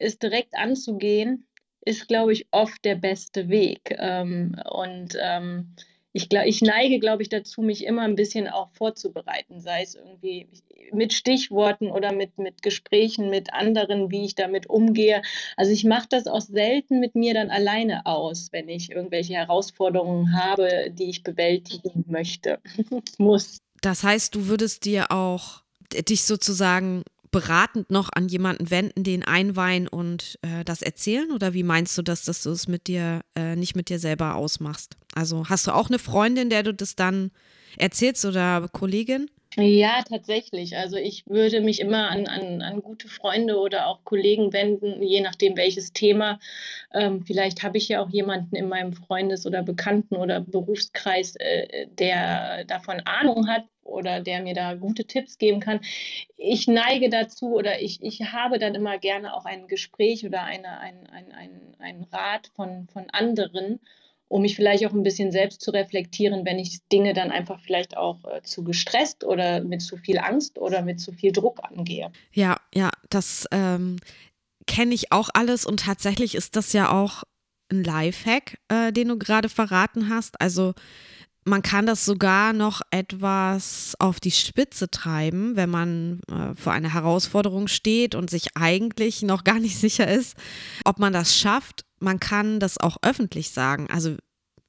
es 0.00 0.18
direkt 0.18 0.56
anzugehen, 0.56 1.46
ist, 1.82 2.08
glaube 2.08 2.32
ich, 2.32 2.46
oft 2.50 2.84
der 2.84 2.96
beste 2.96 3.48
Weg. 3.48 3.96
Ähm, 3.98 4.56
und 4.70 5.16
ähm, 5.20 5.74
ich, 6.12 6.28
glaub, 6.28 6.44
ich 6.44 6.60
neige, 6.60 6.98
glaube 6.98 7.22
ich, 7.22 7.28
dazu, 7.28 7.62
mich 7.62 7.84
immer 7.84 8.02
ein 8.02 8.16
bisschen 8.16 8.48
auch 8.48 8.70
vorzubereiten, 8.72 9.60
sei 9.60 9.82
es 9.82 9.94
irgendwie 9.94 10.48
mit 10.92 11.12
Stichworten 11.12 11.90
oder 11.90 12.12
mit, 12.12 12.38
mit 12.38 12.62
Gesprächen 12.62 13.30
mit 13.30 13.54
anderen, 13.54 14.10
wie 14.10 14.24
ich 14.24 14.34
damit 14.34 14.68
umgehe. 14.68 15.22
Also 15.56 15.70
ich 15.70 15.84
mache 15.84 16.08
das 16.10 16.26
auch 16.26 16.40
selten 16.40 16.98
mit 16.98 17.14
mir 17.14 17.34
dann 17.34 17.50
alleine 17.50 18.06
aus, 18.06 18.48
wenn 18.50 18.68
ich 18.68 18.90
irgendwelche 18.90 19.34
Herausforderungen 19.34 20.36
habe, 20.36 20.90
die 20.90 21.10
ich 21.10 21.22
bewältigen 21.22 22.04
möchte, 22.08 22.58
muss. 23.18 23.58
Das 23.80 24.02
heißt, 24.02 24.34
du 24.34 24.48
würdest 24.48 24.84
dir 24.84 25.12
auch 25.12 25.62
dich 26.08 26.24
sozusagen 26.24 27.04
beratend 27.30 27.90
noch 27.90 28.10
an 28.12 28.28
jemanden 28.28 28.70
wenden, 28.70 29.04
den 29.04 29.22
einweihen 29.22 29.88
und 29.88 30.38
äh, 30.42 30.64
das 30.64 30.82
erzählen? 30.82 31.30
Oder 31.30 31.54
wie 31.54 31.62
meinst 31.62 31.96
du 31.96 32.02
das, 32.02 32.24
dass 32.24 32.42
du 32.42 32.50
es 32.50 32.68
mit 32.68 32.86
dir, 32.86 33.20
äh, 33.34 33.56
nicht 33.56 33.76
mit 33.76 33.88
dir 33.88 33.98
selber 33.98 34.34
ausmachst? 34.34 34.96
Also 35.14 35.48
hast 35.48 35.66
du 35.66 35.74
auch 35.74 35.88
eine 35.88 35.98
Freundin, 35.98 36.50
der 36.50 36.62
du 36.62 36.74
das 36.74 36.96
dann 36.96 37.30
erzählst 37.76 38.24
oder 38.24 38.68
Kollegin? 38.72 39.30
Ja, 39.56 40.02
tatsächlich. 40.08 40.76
Also 40.76 40.96
ich 40.96 41.26
würde 41.26 41.60
mich 41.60 41.80
immer 41.80 42.08
an, 42.08 42.26
an, 42.28 42.62
an 42.62 42.80
gute 42.82 43.08
Freunde 43.08 43.58
oder 43.58 43.88
auch 43.88 44.04
Kollegen 44.04 44.52
wenden, 44.52 45.02
je 45.02 45.20
nachdem 45.20 45.56
welches 45.56 45.92
Thema. 45.92 46.38
Ähm, 46.94 47.24
vielleicht 47.26 47.64
habe 47.64 47.76
ich 47.76 47.88
ja 47.88 48.00
auch 48.00 48.10
jemanden 48.10 48.54
in 48.54 48.68
meinem 48.68 48.92
Freundes- 48.92 49.46
oder 49.46 49.62
Bekannten- 49.64 50.14
oder 50.16 50.40
Berufskreis, 50.40 51.34
äh, 51.36 51.88
der 51.88 52.64
davon 52.66 53.00
Ahnung 53.00 53.48
hat 53.48 53.64
oder 53.82 54.20
der 54.20 54.40
mir 54.40 54.54
da 54.54 54.74
gute 54.74 55.04
Tipps 55.04 55.36
geben 55.36 55.58
kann. 55.58 55.80
Ich 56.36 56.68
neige 56.68 57.08
dazu 57.10 57.54
oder 57.56 57.82
ich, 57.82 58.00
ich 58.02 58.20
habe 58.32 58.60
dann 58.60 58.76
immer 58.76 58.98
gerne 58.98 59.34
auch 59.34 59.46
ein 59.46 59.66
Gespräch 59.66 60.24
oder 60.24 60.44
eine, 60.44 60.78
ein, 60.78 61.08
ein, 61.10 61.32
ein, 61.32 61.60
ein 61.80 62.06
Rat 62.12 62.46
von, 62.54 62.86
von 62.92 63.10
anderen 63.10 63.80
um 64.30 64.42
mich 64.42 64.54
vielleicht 64.54 64.86
auch 64.86 64.92
ein 64.92 65.02
bisschen 65.02 65.32
selbst 65.32 65.60
zu 65.60 65.72
reflektieren, 65.72 66.46
wenn 66.46 66.60
ich 66.60 66.86
Dinge 66.92 67.14
dann 67.14 67.32
einfach 67.32 67.60
vielleicht 67.60 67.96
auch 67.96 68.24
äh, 68.24 68.42
zu 68.42 68.62
gestresst 68.62 69.24
oder 69.24 69.60
mit 69.60 69.82
zu 69.82 69.96
viel 69.96 70.18
Angst 70.18 70.56
oder 70.56 70.82
mit 70.82 71.00
zu 71.00 71.10
viel 71.10 71.32
Druck 71.32 71.58
angehe. 71.64 72.12
Ja, 72.32 72.58
ja, 72.72 72.90
das 73.10 73.48
ähm, 73.50 73.96
kenne 74.68 74.94
ich 74.94 75.10
auch 75.10 75.30
alles 75.34 75.66
und 75.66 75.80
tatsächlich 75.80 76.36
ist 76.36 76.54
das 76.54 76.72
ja 76.72 76.92
auch 76.92 77.24
ein 77.72 77.82
Lifehack, 77.82 78.58
äh, 78.68 78.92
den 78.92 79.08
du 79.08 79.18
gerade 79.18 79.48
verraten 79.48 80.08
hast. 80.08 80.40
Also 80.40 80.74
man 81.44 81.62
kann 81.62 81.86
das 81.86 82.04
sogar 82.04 82.52
noch 82.52 82.82
etwas 82.90 83.94
auf 83.98 84.20
die 84.20 84.30
Spitze 84.30 84.90
treiben, 84.90 85.56
wenn 85.56 85.70
man 85.70 86.20
äh, 86.28 86.54
vor 86.54 86.72
einer 86.72 86.92
Herausforderung 86.92 87.66
steht 87.68 88.14
und 88.14 88.30
sich 88.30 88.56
eigentlich 88.56 89.22
noch 89.22 89.44
gar 89.44 89.58
nicht 89.58 89.78
sicher 89.78 90.08
ist, 90.08 90.36
ob 90.84 90.98
man 90.98 91.12
das 91.12 91.36
schafft 91.36 91.84
man 92.00 92.18
kann 92.18 92.60
das 92.60 92.78
auch 92.78 92.96
öffentlich 93.02 93.50
sagen. 93.50 93.88
Also 93.90 94.16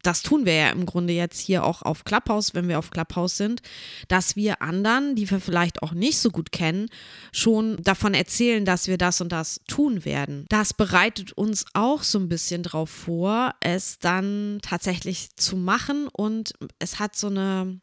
das 0.04 0.22
tun 0.22 0.46
wir 0.46 0.54
ja 0.54 0.70
im 0.70 0.86
Grunde 0.86 1.14
jetzt 1.14 1.40
hier 1.40 1.64
auch 1.64 1.82
auf 1.82 2.04
Clubhouse, 2.04 2.54
wenn 2.54 2.68
wir 2.68 2.80
auf 2.80 2.92
Clubhouse 2.92 3.38
sind, 3.38 3.62
dass 4.08 4.36
wir 4.36 4.62
anderen, 4.62 5.16
die 5.16 5.30
wir 5.30 5.40
vielleicht 5.40 5.84
auch 5.84 5.94
nicht 5.94 6.20
so 6.20 6.30
gut 6.30 6.52
kennen, 6.52 6.88
schon 7.32 7.78
davon 7.84 8.14
erzählen, 8.14 8.66
dass 8.66 8.88
wir 8.88 8.98
das 8.98 9.22
und 9.22 9.32
das 9.32 9.62
tun 9.68 10.06
werden. 10.06 10.46
Das 10.50 10.74
bereitet 10.74 11.34
uns 11.34 11.66
auch 11.74 12.04
so 12.04 12.20
ein 12.20 12.30
bisschen 12.30 12.64
darauf 12.64 12.90
vor, 12.90 13.54
es 13.62 14.00
dann 14.00 14.60
tatsächlich 14.62 15.36
zu 15.36 15.56
machen 15.56 16.08
und 16.08 16.54
es 16.80 17.00
hat 17.00 17.16
so 17.16 17.28
eine, 17.28 17.80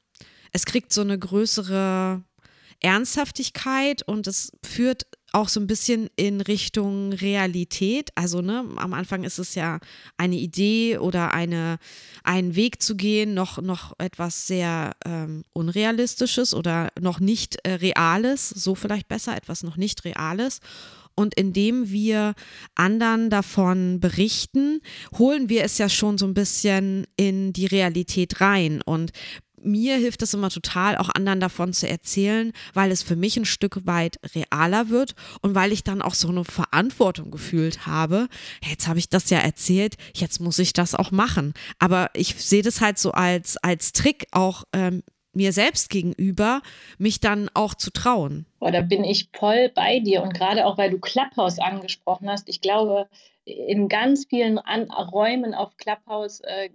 es 0.52 0.64
kriegt 0.64 0.92
so 0.92 1.00
eine 1.00 1.18
größere 1.18 2.22
Ernsthaftigkeit 2.80 4.02
und 4.02 4.26
es 4.26 4.52
führt 4.64 5.06
auch 5.32 5.48
so 5.48 5.60
ein 5.60 5.66
bisschen 5.66 6.08
in 6.16 6.40
Richtung 6.40 7.12
Realität. 7.12 8.10
Also, 8.14 8.40
ne, 8.40 8.64
am 8.76 8.94
Anfang 8.94 9.24
ist 9.24 9.38
es 9.38 9.54
ja 9.54 9.78
eine 10.16 10.36
Idee 10.36 10.98
oder 10.98 11.34
eine, 11.34 11.78
einen 12.24 12.56
Weg 12.56 12.82
zu 12.82 12.96
gehen, 12.96 13.34
noch, 13.34 13.60
noch 13.60 13.92
etwas 13.98 14.46
sehr 14.46 14.92
ähm, 15.04 15.44
Unrealistisches 15.52 16.54
oder 16.54 16.88
noch 17.00 17.20
nicht 17.20 17.58
äh, 17.64 17.74
Reales, 17.74 18.48
so 18.48 18.74
vielleicht 18.74 19.08
besser, 19.08 19.36
etwas 19.36 19.62
noch 19.62 19.76
nicht 19.76 20.04
Reales. 20.04 20.60
Und 21.14 21.34
indem 21.34 21.90
wir 21.90 22.34
anderen 22.76 23.28
davon 23.28 23.98
berichten, 23.98 24.80
holen 25.18 25.48
wir 25.48 25.64
es 25.64 25.76
ja 25.76 25.88
schon 25.88 26.16
so 26.16 26.26
ein 26.26 26.34
bisschen 26.34 27.08
in 27.16 27.52
die 27.52 27.66
Realität 27.66 28.40
rein 28.40 28.82
und 28.82 29.10
mir 29.62 29.96
hilft 29.96 30.22
es 30.22 30.34
immer 30.34 30.50
total, 30.50 30.96
auch 30.96 31.08
anderen 31.08 31.40
davon 31.40 31.72
zu 31.72 31.88
erzählen, 31.88 32.52
weil 32.74 32.90
es 32.90 33.02
für 33.02 33.16
mich 33.16 33.36
ein 33.36 33.44
Stück 33.44 33.86
weit 33.86 34.18
realer 34.34 34.88
wird 34.88 35.14
und 35.42 35.54
weil 35.54 35.72
ich 35.72 35.84
dann 35.84 36.02
auch 36.02 36.14
so 36.14 36.28
eine 36.28 36.44
Verantwortung 36.44 37.30
gefühlt 37.30 37.86
habe. 37.86 38.28
Jetzt 38.62 38.88
habe 38.88 38.98
ich 38.98 39.08
das 39.08 39.30
ja 39.30 39.38
erzählt, 39.38 39.96
jetzt 40.14 40.40
muss 40.40 40.58
ich 40.58 40.72
das 40.72 40.94
auch 40.94 41.10
machen. 41.10 41.54
Aber 41.78 42.10
ich 42.14 42.34
sehe 42.34 42.62
das 42.62 42.80
halt 42.80 42.98
so 42.98 43.12
als, 43.12 43.56
als 43.58 43.92
Trick 43.92 44.26
auch 44.32 44.64
ähm, 44.72 45.02
mir 45.32 45.52
selbst 45.52 45.90
gegenüber, 45.90 46.62
mich 46.98 47.20
dann 47.20 47.48
auch 47.54 47.74
zu 47.74 47.90
trauen. 47.90 48.46
Oh, 48.60 48.70
da 48.70 48.80
bin 48.80 49.04
ich 49.04 49.28
voll 49.32 49.70
bei 49.74 50.00
dir 50.00 50.22
und 50.22 50.34
gerade 50.34 50.66
auch, 50.66 50.78
weil 50.78 50.90
du 50.90 50.98
Clubhouse 50.98 51.58
angesprochen 51.58 52.28
hast. 52.28 52.48
Ich 52.48 52.60
glaube, 52.60 53.08
in 53.48 53.88
ganz 53.88 54.26
vielen 54.26 54.58
An 54.58 54.90
Räumen 54.90 55.54
auf 55.54 55.76
Clubhouse 55.78 56.40
äh, 56.40 56.68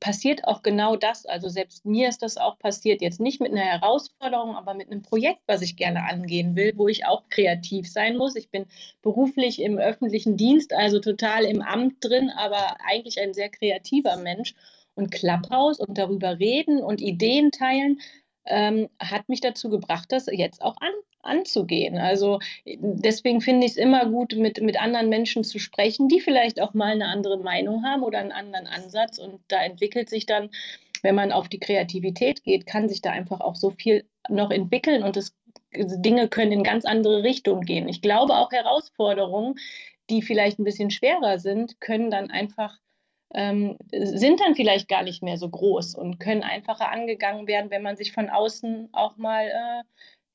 passiert 0.00 0.44
auch 0.44 0.62
genau 0.62 0.96
das. 0.96 1.26
Also 1.26 1.48
selbst 1.48 1.84
mir 1.84 2.08
ist 2.08 2.22
das 2.22 2.38
auch 2.38 2.58
passiert, 2.58 3.02
jetzt 3.02 3.20
nicht 3.20 3.40
mit 3.40 3.52
einer 3.52 3.60
Herausforderung, 3.60 4.56
aber 4.56 4.74
mit 4.74 4.90
einem 4.90 5.02
Projekt, 5.02 5.42
was 5.46 5.60
ich 5.60 5.76
gerne 5.76 6.04
angehen 6.04 6.56
will, 6.56 6.72
wo 6.76 6.88
ich 6.88 7.04
auch 7.06 7.28
kreativ 7.28 7.90
sein 7.90 8.16
muss. 8.16 8.36
Ich 8.36 8.50
bin 8.50 8.66
beruflich 9.02 9.60
im 9.60 9.78
öffentlichen 9.78 10.36
Dienst, 10.36 10.72
also 10.72 10.98
total 10.98 11.44
im 11.44 11.60
Amt 11.60 11.96
drin, 12.02 12.30
aber 12.30 12.78
eigentlich 12.86 13.20
ein 13.20 13.34
sehr 13.34 13.50
kreativer 13.50 14.16
Mensch. 14.16 14.54
Und 14.94 15.10
Clubhouse 15.12 15.78
und 15.78 15.96
darüber 15.96 16.40
reden 16.40 16.82
und 16.82 17.00
Ideen 17.00 17.52
teilen, 17.52 18.00
ähm, 18.46 18.88
hat 18.98 19.28
mich 19.28 19.40
dazu 19.40 19.68
gebracht, 19.68 20.10
das 20.10 20.26
jetzt 20.26 20.62
auch 20.62 20.76
an, 20.80 20.90
anzugehen. 21.28 21.98
Also 21.98 22.40
deswegen 22.64 23.40
finde 23.40 23.66
ich 23.66 23.72
es 23.72 23.78
immer 23.78 24.06
gut, 24.06 24.34
mit, 24.36 24.60
mit 24.60 24.80
anderen 24.80 25.08
Menschen 25.08 25.44
zu 25.44 25.58
sprechen, 25.58 26.08
die 26.08 26.20
vielleicht 26.20 26.60
auch 26.60 26.74
mal 26.74 26.92
eine 26.92 27.06
andere 27.06 27.38
Meinung 27.38 27.84
haben 27.84 28.02
oder 28.02 28.18
einen 28.18 28.32
anderen 28.32 28.66
Ansatz. 28.66 29.18
Und 29.18 29.40
da 29.48 29.62
entwickelt 29.62 30.08
sich 30.08 30.26
dann, 30.26 30.50
wenn 31.02 31.14
man 31.14 31.32
auf 31.32 31.48
die 31.48 31.60
Kreativität 31.60 32.42
geht, 32.42 32.66
kann 32.66 32.88
sich 32.88 33.00
da 33.02 33.10
einfach 33.10 33.40
auch 33.40 33.54
so 33.54 33.70
viel 33.70 34.04
noch 34.28 34.50
entwickeln 34.50 35.02
und 35.02 35.16
das, 35.16 35.34
Dinge 35.72 36.28
können 36.28 36.52
in 36.52 36.62
ganz 36.62 36.84
andere 36.84 37.22
Richtungen 37.22 37.62
gehen. 37.62 37.88
Ich 37.88 38.00
glaube 38.00 38.34
auch 38.36 38.50
Herausforderungen, 38.50 39.56
die 40.10 40.22
vielleicht 40.22 40.58
ein 40.58 40.64
bisschen 40.64 40.90
schwerer 40.90 41.38
sind, 41.38 41.80
können 41.80 42.10
dann 42.10 42.30
einfach 42.30 42.78
ähm, 43.34 43.76
sind 43.92 44.40
dann 44.40 44.54
vielleicht 44.54 44.88
gar 44.88 45.02
nicht 45.02 45.22
mehr 45.22 45.36
so 45.36 45.50
groß 45.50 45.94
und 45.94 46.18
können 46.18 46.42
einfacher 46.42 46.90
angegangen 46.90 47.46
werden, 47.46 47.70
wenn 47.70 47.82
man 47.82 47.96
sich 47.96 48.12
von 48.12 48.30
außen 48.30 48.88
auch 48.92 49.18
mal 49.18 49.46
äh, 49.46 49.82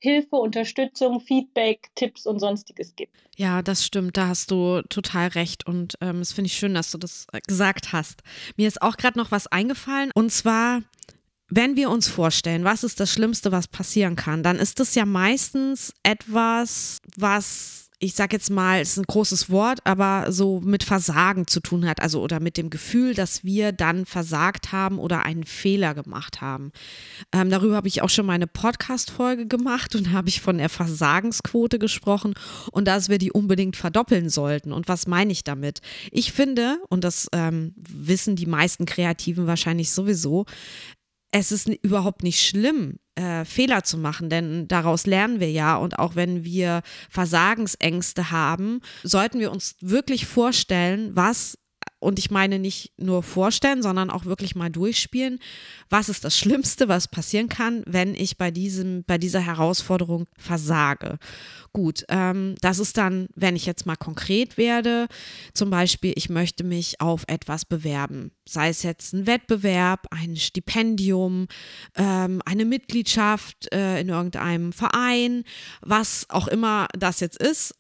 Hilfe, 0.04 0.36
Unterstützung, 0.36 1.22
Feedback, 1.22 1.90
Tipps 1.96 2.26
und 2.26 2.40
sonstiges 2.40 2.94
gibt. 2.98 3.16
Ja, 3.38 3.62
das 3.62 3.86
stimmt, 3.86 4.18
da 4.18 4.28
hast 4.28 4.52
du 4.52 4.82
total 4.90 5.30
recht 5.30 5.66
und 5.66 5.96
ähm, 6.02 6.20
es 6.20 6.34
finde 6.34 6.48
ich 6.48 6.58
schön, 6.58 6.74
dass 6.74 6.92
du 6.92 6.98
das 6.98 7.26
äh, 7.32 7.40
gesagt 7.40 7.94
hast. 7.94 8.22
Mir 8.58 8.68
ist 8.68 8.82
auch 8.82 8.98
gerade 8.98 9.18
noch 9.18 9.32
was 9.32 9.48
eingefallen 9.48 10.12
und 10.14 10.30
zwar 10.30 10.82
wenn 11.48 11.76
wir 11.76 11.90
uns 11.90 12.08
vorstellen, 12.08 12.64
was 12.64 12.84
ist 12.84 13.00
das 13.00 13.12
Schlimmste, 13.12 13.52
was 13.52 13.68
passieren 13.68 14.16
kann, 14.16 14.44
dann 14.44 14.58
ist 14.58 14.80
das 14.80 14.96
ja 14.96 15.06
meistens 15.06 15.94
etwas, 16.02 17.00
was 17.16 17.83
ich 18.04 18.16
sage 18.16 18.36
jetzt 18.36 18.50
mal, 18.50 18.82
es 18.82 18.92
ist 18.92 18.98
ein 18.98 19.06
großes 19.08 19.50
Wort, 19.50 19.80
aber 19.86 20.32
so 20.32 20.60
mit 20.60 20.84
Versagen 20.84 21.48
zu 21.48 21.62
tun 21.62 21.88
hat, 21.88 22.02
also 22.02 22.22
oder 22.22 22.42
mit 22.42 22.58
dem 22.58 22.70
Gefühl, 22.70 23.14
dass 23.14 23.46
wir 23.46 23.72
dann 23.72 24.06
versagt 24.06 24.74
haben 24.74 25.00
oder 25.00 25.24
einen 25.24 25.46
Fehler 25.46 25.94
gemacht 25.94 26.42
haben. 26.42 26.74
Ähm, 27.32 27.50
darüber 27.50 27.78
habe 27.78 27.88
ich 27.88 28.02
auch 28.02 28.10
schon 28.10 28.26
mal 28.26 28.34
eine 28.34 28.48
Podcast-Folge 28.48 29.48
gemacht 29.48 29.96
und 29.96 30.12
habe 30.12 30.28
ich 30.28 30.42
von 30.42 30.58
der 30.58 30.68
Versagensquote 30.68 31.80
gesprochen 31.80 32.34
und 32.72 32.90
dass 32.90 33.08
wir 33.08 33.20
die 33.20 33.32
unbedingt 33.32 33.78
verdoppeln 33.78 34.30
sollten. 34.30 34.74
Und 34.74 34.90
was 34.90 35.08
meine 35.08 35.32
ich 35.32 35.46
damit? 35.46 35.80
Ich 36.12 36.34
finde, 36.34 36.80
und 36.90 37.06
das 37.06 37.30
ähm, 37.32 37.74
wissen 37.78 38.36
die 38.36 38.48
meisten 38.48 38.86
Kreativen 38.86 39.48
wahrscheinlich 39.48 39.92
sowieso, 39.92 40.46
es 41.34 41.52
ist 41.52 41.68
überhaupt 41.68 42.22
nicht 42.22 42.46
schlimm, 42.46 43.00
äh, 43.16 43.44
Fehler 43.44 43.84
zu 43.84 43.98
machen, 43.98 44.30
denn 44.30 44.68
daraus 44.68 45.08
lernen 45.08 45.40
wir 45.40 45.52
ja. 45.52 45.76
Und 45.76 45.98
auch 45.98 46.16
wenn 46.16 46.44
wir 46.44 46.84
Versagensängste 47.10 48.30
haben, 48.30 48.82
sollten 49.02 49.40
wir 49.40 49.52
uns 49.52 49.76
wirklich 49.82 50.28
vorstellen, 50.28 51.16
was 51.16 51.58
und 52.04 52.20
ich 52.20 52.30
meine 52.30 52.60
nicht 52.60 52.94
nur 52.98 53.24
vorstellen, 53.24 53.82
sondern 53.82 54.10
auch 54.10 54.26
wirklich 54.26 54.56
mal 54.56 54.70
durchspielen. 54.70 55.40
Was 55.90 56.10
ist 56.10 56.24
das 56.24 56.38
Schlimmste, 56.38 56.88
was 56.88 57.08
passieren 57.08 57.50
kann, 57.50 57.84
wenn 57.88 58.14
ich 58.14 58.38
bei 58.38 58.52
diesem, 58.52 59.04
bei 59.06 59.18
dieser 59.18 59.40
Herausforderung 59.40 60.28
versage? 60.38 61.18
Gut, 61.72 62.04
ähm, 62.10 62.56
das 62.62 62.80
ist 62.80 62.98
dann, 62.98 63.28
wenn 63.36 63.56
ich 63.56 63.66
jetzt 63.66 63.86
mal 63.86 63.96
konkret 63.96 64.58
werde, 64.58 65.08
zum 65.54 65.70
Beispiel, 65.70 66.14
ich 66.16 66.30
möchte 66.30 66.64
mich 66.64 67.02
auf 67.02 67.24
etwas 67.28 67.66
bewerben, 67.66 68.32
sei 68.48 68.70
es 68.70 68.84
jetzt 68.84 69.14
ein 69.14 69.26
Wettbewerb, 69.26 70.08
ein 70.12 70.36
Stipendium, 70.36 71.48
ähm, 71.96 72.42
eine 72.46 72.66
Mitgliedschaft 72.66 73.74
äh, 73.74 74.00
in 74.02 74.10
irgendeinem 74.10 74.74
Verein, 74.74 75.44
was 75.82 76.26
auch 76.30 76.48
immer 76.48 76.88
das 76.98 77.22
jetzt 77.22 77.42
ist 77.42 77.74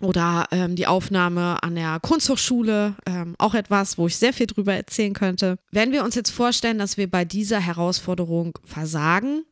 oder 0.00 0.48
ähm, 0.50 0.74
die 0.74 0.86
Aufnahme 0.86 1.62
an 1.62 1.74
der 1.74 2.00
Kunsthochschule, 2.00 2.96
ähm, 3.06 3.34
auch 3.38 3.54
etwas, 3.54 3.98
wo 3.98 4.06
ich 4.06 4.16
sehr 4.16 4.32
viel 4.32 4.46
drüber 4.46 4.74
erzählen 4.74 5.12
könnte. 5.12 5.58
Wenn 5.70 5.92
wir 5.92 6.04
uns 6.04 6.14
jetzt 6.14 6.30
vorstellen, 6.30 6.78
dass 6.78 6.96
wir 6.96 7.10
bei 7.10 7.24
dieser 7.24 7.60
Herausforderung 7.60 8.58
versagen, 8.64 9.44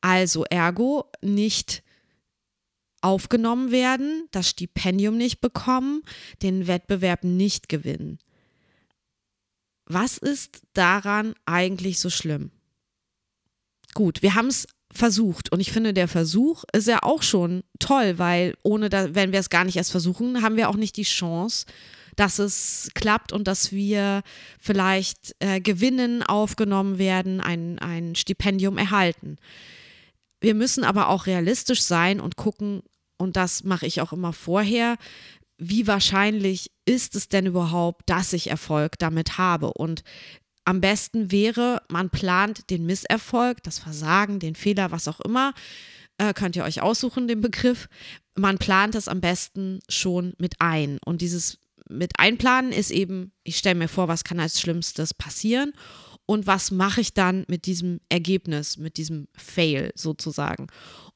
also 0.00 0.44
ergo 0.44 1.04
nicht 1.20 1.82
aufgenommen 3.00 3.70
werden, 3.70 4.28
das 4.30 4.48
Stipendium 4.48 5.16
nicht 5.16 5.40
bekommen, 5.40 6.02
den 6.42 6.66
Wettbewerb 6.66 7.24
nicht 7.24 7.68
gewinnen. 7.68 8.18
Was 9.86 10.18
ist 10.18 10.62
daran 10.72 11.34
eigentlich 11.44 11.98
so 11.98 12.10
schlimm? 12.10 12.50
Gut, 13.94 14.22
wir 14.22 14.34
haben 14.34 14.46
es 14.46 14.66
versucht. 14.92 15.50
Und 15.50 15.60
ich 15.60 15.72
finde, 15.72 15.94
der 15.94 16.08
Versuch 16.08 16.64
ist 16.72 16.86
ja 16.86 17.02
auch 17.02 17.22
schon 17.22 17.62
toll, 17.78 18.18
weil 18.18 18.54
ohne 18.62 18.88
da, 18.88 19.14
wenn 19.14 19.32
wir 19.32 19.40
es 19.40 19.50
gar 19.50 19.64
nicht 19.64 19.76
erst 19.76 19.90
versuchen, 19.90 20.42
haben 20.42 20.56
wir 20.56 20.68
auch 20.68 20.76
nicht 20.76 20.96
die 20.96 21.02
Chance, 21.02 21.66
dass 22.16 22.38
es 22.38 22.90
klappt 22.94 23.32
und 23.32 23.48
dass 23.48 23.72
wir 23.72 24.22
vielleicht 24.58 25.34
äh, 25.40 25.60
gewinnen, 25.60 26.22
aufgenommen 26.22 26.98
werden, 26.98 27.40
ein, 27.40 27.78
ein 27.78 28.14
Stipendium 28.14 28.78
erhalten. 28.78 29.38
wir 30.40 30.54
müssen 30.54 30.84
aber 30.84 31.08
auch 31.08 31.26
realistisch 31.26 31.82
sein 31.82 32.20
und 32.20 32.36
gucken, 32.36 32.82
und 33.16 33.36
das 33.36 33.62
mache 33.62 33.86
ich 33.86 34.00
auch 34.00 34.12
immer 34.12 34.32
vorher, 34.32 34.96
wie 35.56 35.86
wahrscheinlich 35.86 36.72
ist 36.84 37.14
es 37.14 37.28
denn 37.28 37.46
überhaupt, 37.46 38.02
dass 38.06 38.32
ich 38.32 38.50
Erfolg 38.50 38.98
damit 38.98 39.38
habe? 39.38 39.72
Und 39.72 40.02
am 40.64 40.80
besten 40.80 41.30
wäre, 41.32 41.82
man 41.88 42.10
plant 42.10 42.70
den 42.70 42.86
Misserfolg, 42.86 43.62
das 43.62 43.78
Versagen, 43.78 44.38
den 44.38 44.54
Fehler, 44.54 44.90
was 44.90 45.08
auch 45.08 45.20
immer, 45.20 45.54
äh, 46.18 46.32
könnt 46.34 46.56
ihr 46.56 46.64
euch 46.64 46.82
aussuchen, 46.82 47.28
den 47.28 47.40
Begriff. 47.40 47.88
Man 48.36 48.58
plant 48.58 48.94
es 48.94 49.08
am 49.08 49.20
besten 49.20 49.80
schon 49.88 50.34
mit 50.38 50.54
ein. 50.60 50.98
Und 51.04 51.20
dieses 51.20 51.58
mit 51.88 52.12
einplanen 52.18 52.72
ist 52.72 52.90
eben, 52.90 53.32
ich 53.44 53.58
stelle 53.58 53.74
mir 53.74 53.88
vor, 53.88 54.08
was 54.08 54.24
kann 54.24 54.40
als 54.40 54.60
Schlimmstes 54.60 55.14
passieren 55.14 55.72
und 56.26 56.46
was 56.46 56.70
mache 56.70 57.00
ich 57.00 57.12
dann 57.12 57.44
mit 57.48 57.66
diesem 57.66 58.00
Ergebnis, 58.08 58.76
mit 58.76 58.96
diesem 58.96 59.28
Fail 59.36 59.92
sozusagen. 59.94 60.68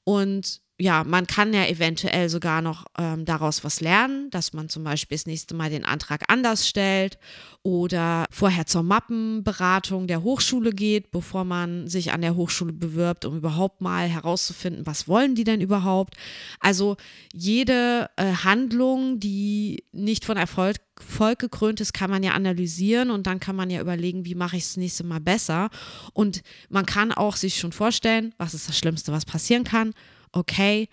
Und 0.04 0.60
ja, 0.78 1.04
man 1.04 1.26
kann 1.26 1.54
ja 1.54 1.66
eventuell 1.66 2.28
sogar 2.28 2.60
noch 2.60 2.84
ähm, 2.98 3.24
daraus 3.24 3.64
was 3.64 3.80
lernen, 3.80 4.28
dass 4.30 4.52
man 4.52 4.68
zum 4.68 4.84
Beispiel 4.84 5.16
das 5.16 5.26
nächste 5.26 5.54
Mal 5.54 5.70
den 5.70 5.86
Antrag 5.86 6.24
anders 6.28 6.68
stellt 6.68 7.18
oder 7.62 8.26
vorher 8.30 8.66
zur 8.66 8.82
Mappenberatung 8.82 10.06
der 10.06 10.22
Hochschule 10.22 10.72
geht, 10.72 11.10
bevor 11.10 11.44
man 11.44 11.88
sich 11.88 12.12
an 12.12 12.20
der 12.20 12.36
Hochschule 12.36 12.74
bewirbt, 12.74 13.24
um 13.24 13.38
überhaupt 13.38 13.80
mal 13.80 14.06
herauszufinden, 14.06 14.86
was 14.86 15.08
wollen 15.08 15.34
die 15.34 15.44
denn 15.44 15.62
überhaupt. 15.62 16.14
Also 16.60 16.98
jede 17.32 18.10
äh, 18.16 18.32
Handlung, 18.44 19.18
die 19.18 19.82
nicht 19.92 20.26
von 20.26 20.36
Erfolg, 20.36 20.76
Erfolg 20.98 21.38
gekrönt 21.38 21.80
ist, 21.80 21.92
kann 21.94 22.10
man 22.10 22.22
ja 22.22 22.32
analysieren 22.32 23.10
und 23.10 23.26
dann 23.26 23.40
kann 23.40 23.56
man 23.56 23.70
ja 23.70 23.80
überlegen, 23.80 24.24
wie 24.24 24.34
mache 24.34 24.56
ich 24.56 24.62
es 24.62 24.70
das 24.70 24.76
nächste 24.78 25.04
Mal 25.04 25.20
besser. 25.20 25.70
Und 26.12 26.42
man 26.68 26.86
kann 26.86 27.12
auch 27.12 27.36
sich 27.36 27.58
schon 27.58 27.72
vorstellen, 27.72 28.34
was 28.38 28.54
ist 28.54 28.68
das 28.68 28.78
Schlimmste, 28.78 29.12
was 29.12 29.24
passieren 29.24 29.64
kann 29.64 29.92
okay, 30.32 30.88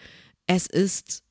es 0.47 0.67
ist 0.67 1.23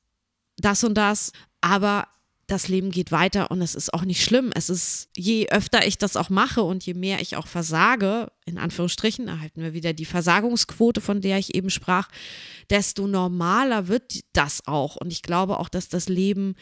das 0.57 0.83
und 0.83 0.95
das, 0.95 1.31
aber 1.61 2.07
das 2.47 2.67
Leben 2.67 2.91
geht 2.91 3.11
weiter 3.11 3.51
und 3.51 3.61
es 3.61 3.73
ist 3.73 3.93
auch 3.93 4.03
nicht 4.03 4.23
schlimm. 4.23 4.51
Es 4.53 4.69
ist, 4.69 5.09
je 5.15 5.47
öfter 5.49 5.87
ich 5.87 5.97
das 5.97 6.17
auch 6.17 6.29
mache 6.29 6.61
und 6.61 6.85
je 6.85 6.93
mehr 6.93 7.21
ich 7.21 7.37
auch 7.37 7.47
versage, 7.47 8.31
in 8.45 8.57
Anführungsstrichen, 8.57 9.27
erhalten 9.27 9.61
wir 9.61 9.73
wieder 9.73 9.93
die 9.93 10.05
Versagungsquote, 10.05 10.99
von 10.99 11.21
der 11.21 11.39
ich 11.39 11.55
eben 11.55 11.69
sprach, 11.69 12.09
desto 12.69 13.07
normaler 13.07 13.87
wird 13.87 14.19
das 14.33 14.67
auch. 14.67 14.97
Und 14.97 15.11
ich 15.11 15.21
glaube 15.21 15.57
auch, 15.57 15.69
dass 15.69 15.87
das 15.87 16.09
Leben 16.09 16.55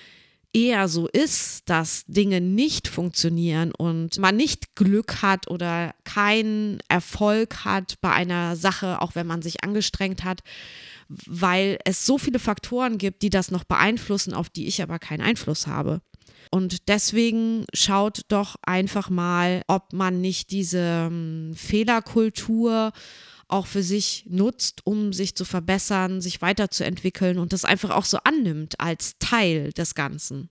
eher 0.53 0.87
so 0.87 1.07
ist, 1.07 1.69
dass 1.69 2.03
Dinge 2.07 2.41
nicht 2.41 2.87
funktionieren 2.87 3.71
und 3.71 4.17
man 4.17 4.35
nicht 4.35 4.75
Glück 4.75 5.21
hat 5.21 5.49
oder 5.49 5.93
keinen 6.03 6.79
Erfolg 6.89 7.63
hat 7.63 7.95
bei 8.01 8.11
einer 8.11 8.55
Sache, 8.55 9.01
auch 9.01 9.15
wenn 9.15 9.27
man 9.27 9.41
sich 9.41 9.63
angestrengt 9.63 10.23
hat, 10.23 10.41
weil 11.07 11.79
es 11.85 12.05
so 12.05 12.17
viele 12.17 12.39
Faktoren 12.39 12.97
gibt, 12.97 13.21
die 13.21 13.29
das 13.29 13.51
noch 13.51 13.63
beeinflussen, 13.63 14.33
auf 14.33 14.49
die 14.49 14.67
ich 14.67 14.81
aber 14.81 14.99
keinen 14.99 15.21
Einfluss 15.21 15.67
habe. 15.67 16.01
Und 16.49 16.89
deswegen 16.89 17.65
schaut 17.73 18.23
doch 18.27 18.57
einfach 18.63 19.09
mal, 19.09 19.63
ob 19.67 19.93
man 19.93 20.19
nicht 20.19 20.51
diese 20.51 21.07
um, 21.07 21.53
Fehlerkultur 21.55 22.91
auch 23.51 23.65
für 23.65 23.83
sich 23.83 24.25
nutzt, 24.29 24.81
um 24.85 25.13
sich 25.13 25.35
zu 25.35 25.45
verbessern, 25.45 26.21
sich 26.21 26.41
weiterzuentwickeln 26.41 27.37
und 27.37 27.53
das 27.53 27.65
einfach 27.65 27.91
auch 27.91 28.05
so 28.05 28.17
annimmt 28.23 28.79
als 28.79 29.17
Teil 29.19 29.71
des 29.73 29.95
Ganzen. 29.95 30.49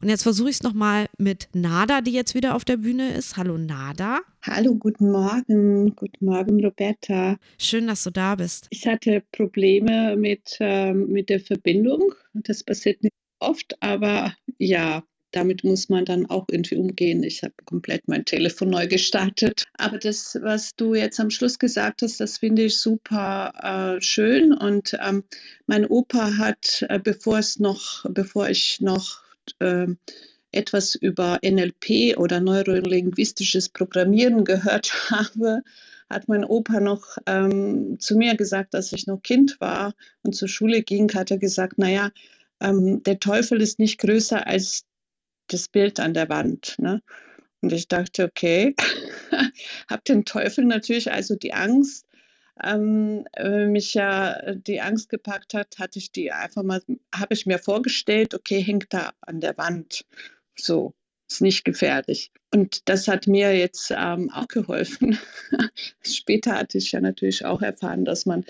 Und 0.00 0.08
jetzt 0.08 0.22
versuche 0.22 0.48
ich 0.48 0.56
es 0.56 0.62
nochmal 0.62 1.06
mit 1.18 1.48
Nada, 1.52 2.00
die 2.00 2.12
jetzt 2.12 2.34
wieder 2.34 2.54
auf 2.54 2.64
der 2.64 2.76
Bühne 2.76 3.12
ist. 3.12 3.36
Hallo 3.36 3.58
Nada. 3.58 4.20
Hallo, 4.42 4.74
guten 4.74 5.10
Morgen. 5.10 5.94
Guten 5.96 6.24
Morgen, 6.24 6.64
Roberta. 6.64 7.36
Schön, 7.58 7.88
dass 7.88 8.04
du 8.04 8.10
da 8.10 8.36
bist. 8.36 8.68
Ich 8.70 8.86
hatte 8.86 9.22
Probleme 9.32 10.16
mit, 10.16 10.56
ähm, 10.60 11.08
mit 11.08 11.28
der 11.30 11.40
Verbindung. 11.40 12.14
Das 12.34 12.62
passiert 12.62 13.02
nicht 13.02 13.14
oft, 13.40 13.76
aber 13.82 14.34
ja, 14.58 15.02
damit 15.36 15.64
muss 15.64 15.90
man 15.90 16.06
dann 16.06 16.24
auch 16.26 16.46
irgendwie 16.50 16.76
umgehen. 16.76 17.22
Ich 17.22 17.42
habe 17.42 17.52
komplett 17.66 18.08
mein 18.08 18.24
Telefon 18.24 18.70
neu 18.70 18.86
gestartet. 18.86 19.64
Aber 19.76 19.98
das, 19.98 20.38
was 20.40 20.74
du 20.76 20.94
jetzt 20.94 21.20
am 21.20 21.28
Schluss 21.28 21.58
gesagt 21.58 22.00
hast, 22.00 22.20
das 22.20 22.38
finde 22.38 22.62
ich 22.64 22.78
super 22.78 23.96
äh, 23.98 24.00
schön. 24.00 24.54
Und 24.54 24.96
ähm, 24.98 25.24
mein 25.66 25.84
Opa 25.84 26.38
hat, 26.38 26.86
äh, 26.88 26.98
bevor 26.98 27.38
es 27.38 27.58
noch, 27.58 28.06
bevor 28.08 28.48
ich 28.48 28.80
noch 28.80 29.20
äh, 29.58 29.86
etwas 30.52 30.94
über 30.94 31.38
NLP 31.44 32.16
oder 32.16 32.40
neurolinguistisches 32.40 33.68
Programmieren 33.68 34.44
gehört 34.44 35.10
habe, 35.10 35.62
hat 36.08 36.28
mein 36.28 36.46
Opa 36.46 36.80
noch 36.80 37.18
ähm, 37.26 37.98
zu 37.98 38.16
mir 38.16 38.36
gesagt, 38.36 38.72
dass 38.72 38.92
ich 38.92 39.06
noch 39.06 39.22
Kind 39.22 39.60
war 39.60 39.92
und 40.22 40.34
zur 40.34 40.48
Schule 40.48 40.82
ging, 40.82 41.12
hat 41.12 41.30
er 41.30 41.38
gesagt, 41.38 41.76
naja, 41.76 42.10
ähm, 42.60 43.02
der 43.02 43.18
Teufel 43.18 43.60
ist 43.60 43.78
nicht 43.78 43.98
größer 43.98 44.46
als 44.46 44.86
das 45.48 45.68
Bild 45.68 46.00
an 46.00 46.14
der 46.14 46.28
Wand. 46.28 46.76
Ne? 46.78 47.02
Und 47.60 47.72
ich 47.72 47.88
dachte, 47.88 48.24
okay, 48.24 48.74
habe 49.88 50.02
den 50.06 50.24
Teufel 50.24 50.64
natürlich, 50.64 51.10
also 51.10 51.36
die 51.36 51.54
Angst, 51.54 52.06
ähm, 52.62 53.26
äh, 53.34 53.66
mich 53.66 53.94
ja 53.94 54.54
die 54.54 54.80
Angst 54.80 55.08
gepackt 55.08 55.54
hat, 55.54 55.78
hatte 55.78 55.98
ich 55.98 56.12
die 56.12 56.32
einfach 56.32 56.62
mal, 56.62 56.82
habe 57.14 57.34
ich 57.34 57.46
mir 57.46 57.58
vorgestellt, 57.58 58.34
okay, 58.34 58.62
hängt 58.62 58.92
da 58.92 59.12
an 59.20 59.40
der 59.40 59.58
Wand. 59.58 60.04
So, 60.58 60.94
ist 61.28 61.42
nicht 61.42 61.64
gefährlich. 61.64 62.30
Und 62.52 62.88
das 62.88 63.08
hat 63.08 63.26
mir 63.26 63.56
jetzt 63.56 63.92
ähm, 63.94 64.30
auch 64.30 64.48
geholfen. 64.48 65.18
Später 66.02 66.54
hatte 66.54 66.78
ich 66.78 66.92
ja 66.92 67.00
natürlich 67.00 67.44
auch 67.44 67.62
erfahren, 67.62 68.04
dass 68.04 68.26
man 68.26 68.44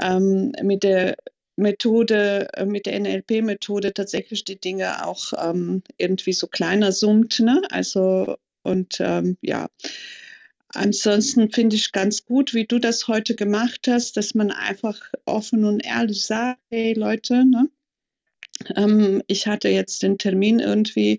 ähm, 0.00 0.52
mit 0.62 0.82
der 0.82 1.16
Methode, 1.56 2.48
äh, 2.54 2.64
mit 2.66 2.86
der 2.86 3.00
NLP-Methode 3.00 3.92
tatsächlich 3.94 4.44
die 4.44 4.60
Dinge 4.60 5.06
auch 5.06 5.32
ähm, 5.38 5.82
irgendwie 5.96 6.32
so 6.32 6.46
kleiner 6.46 6.92
summt. 6.92 7.40
Ne? 7.40 7.62
Also, 7.70 8.36
und 8.62 8.98
ähm, 9.00 9.36
ja, 9.40 9.68
Ansonsten 10.74 11.50
finde 11.50 11.76
ich 11.76 11.92
ganz 11.92 12.26
gut, 12.26 12.52
wie 12.52 12.66
du 12.66 12.78
das 12.78 13.08
heute 13.08 13.34
gemacht 13.34 13.88
hast, 13.88 14.16
dass 14.18 14.34
man 14.34 14.50
einfach 14.50 15.00
offen 15.24 15.64
und 15.64 15.80
ehrlich 15.80 16.26
sagt, 16.26 16.60
hey 16.68 16.92
Leute, 16.92 17.46
ne? 17.46 17.70
ähm, 18.74 19.22
ich 19.26 19.46
hatte 19.46 19.68
jetzt 19.68 20.02
den 20.02 20.18
Termin 20.18 20.58
irgendwie 20.58 21.18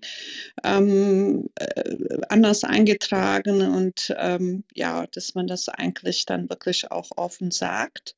ähm, 0.64 1.48
äh, 1.56 2.18
anders 2.28 2.62
eingetragen 2.62 3.62
und 3.62 4.14
ähm, 4.16 4.64
ja, 4.74 5.06
dass 5.08 5.34
man 5.34 5.46
das 5.46 5.68
eigentlich 5.68 6.26
dann 6.26 6.48
wirklich 6.50 6.90
auch 6.90 7.10
offen 7.16 7.50
sagt, 7.50 8.14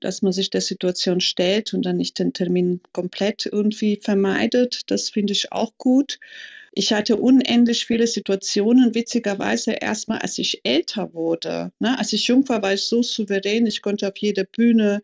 dass 0.00 0.22
man 0.22 0.32
sich 0.32 0.50
der 0.50 0.60
Situation 0.60 1.20
stellt 1.20 1.74
und 1.74 1.82
dann 1.84 1.96
nicht 1.96 2.18
den 2.18 2.32
Termin 2.32 2.80
komplett 2.92 3.46
irgendwie 3.46 3.98
vermeidet. 4.02 4.90
Das 4.90 5.10
finde 5.10 5.32
ich 5.32 5.52
auch 5.52 5.72
gut. 5.78 6.18
Ich 6.72 6.92
hatte 6.92 7.16
unendlich 7.16 7.86
viele 7.86 8.06
Situationen, 8.06 8.94
witzigerweise 8.94 9.72
erstmal, 9.72 10.18
als 10.18 10.38
ich 10.38 10.60
älter 10.64 11.12
wurde. 11.14 11.72
Ne? 11.80 11.98
Als 11.98 12.12
ich 12.12 12.28
jung 12.28 12.48
war, 12.48 12.62
war 12.62 12.74
ich 12.74 12.82
so 12.82 13.02
souverän, 13.02 13.66
ich 13.66 13.82
konnte 13.82 14.06
auf 14.06 14.16
jede 14.18 14.44
Bühne. 14.44 15.02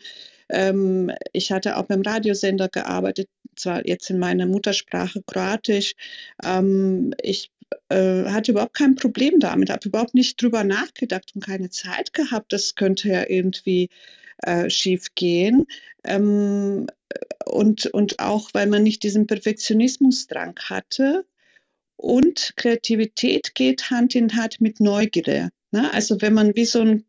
Ähm, 0.48 1.10
ich 1.32 1.50
hatte 1.50 1.76
auch 1.76 1.84
beim 1.84 2.02
Radiosender 2.02 2.68
gearbeitet, 2.68 3.28
zwar 3.56 3.86
jetzt 3.86 4.10
in 4.10 4.18
meiner 4.18 4.46
Muttersprache 4.46 5.22
Kroatisch. 5.26 5.94
Ähm, 6.44 7.14
ich 7.20 7.50
äh, 7.88 8.24
hatte 8.26 8.52
überhaupt 8.52 8.74
kein 8.74 8.94
Problem 8.94 9.40
damit, 9.40 9.70
habe 9.70 9.88
überhaupt 9.88 10.14
nicht 10.14 10.40
drüber 10.40 10.64
nachgedacht 10.64 11.32
und 11.34 11.44
keine 11.44 11.70
Zeit 11.70 12.12
gehabt, 12.12 12.52
das 12.52 12.74
könnte 12.74 13.08
ja 13.08 13.24
irgendwie 13.28 13.88
äh, 14.38 14.70
schief 14.70 15.14
gehen. 15.14 15.66
Ähm, 16.04 16.86
und, 17.46 17.86
und 17.86 18.18
auch, 18.18 18.50
weil 18.52 18.66
man 18.66 18.82
nicht 18.82 19.02
diesen 19.02 19.26
Perfektionismusdrang 19.26 20.58
hatte, 20.64 21.24
und 21.96 22.54
Kreativität 22.56 23.54
geht 23.54 23.90
Hand 23.90 24.14
in 24.14 24.36
Hand 24.36 24.60
mit 24.60 24.80
Neugierde. 24.80 25.50
Ne? 25.70 25.92
Also 25.92 26.20
wenn 26.20 26.34
man 26.34 26.54
wie 26.54 26.64
so 26.64 26.80
ein 26.80 27.04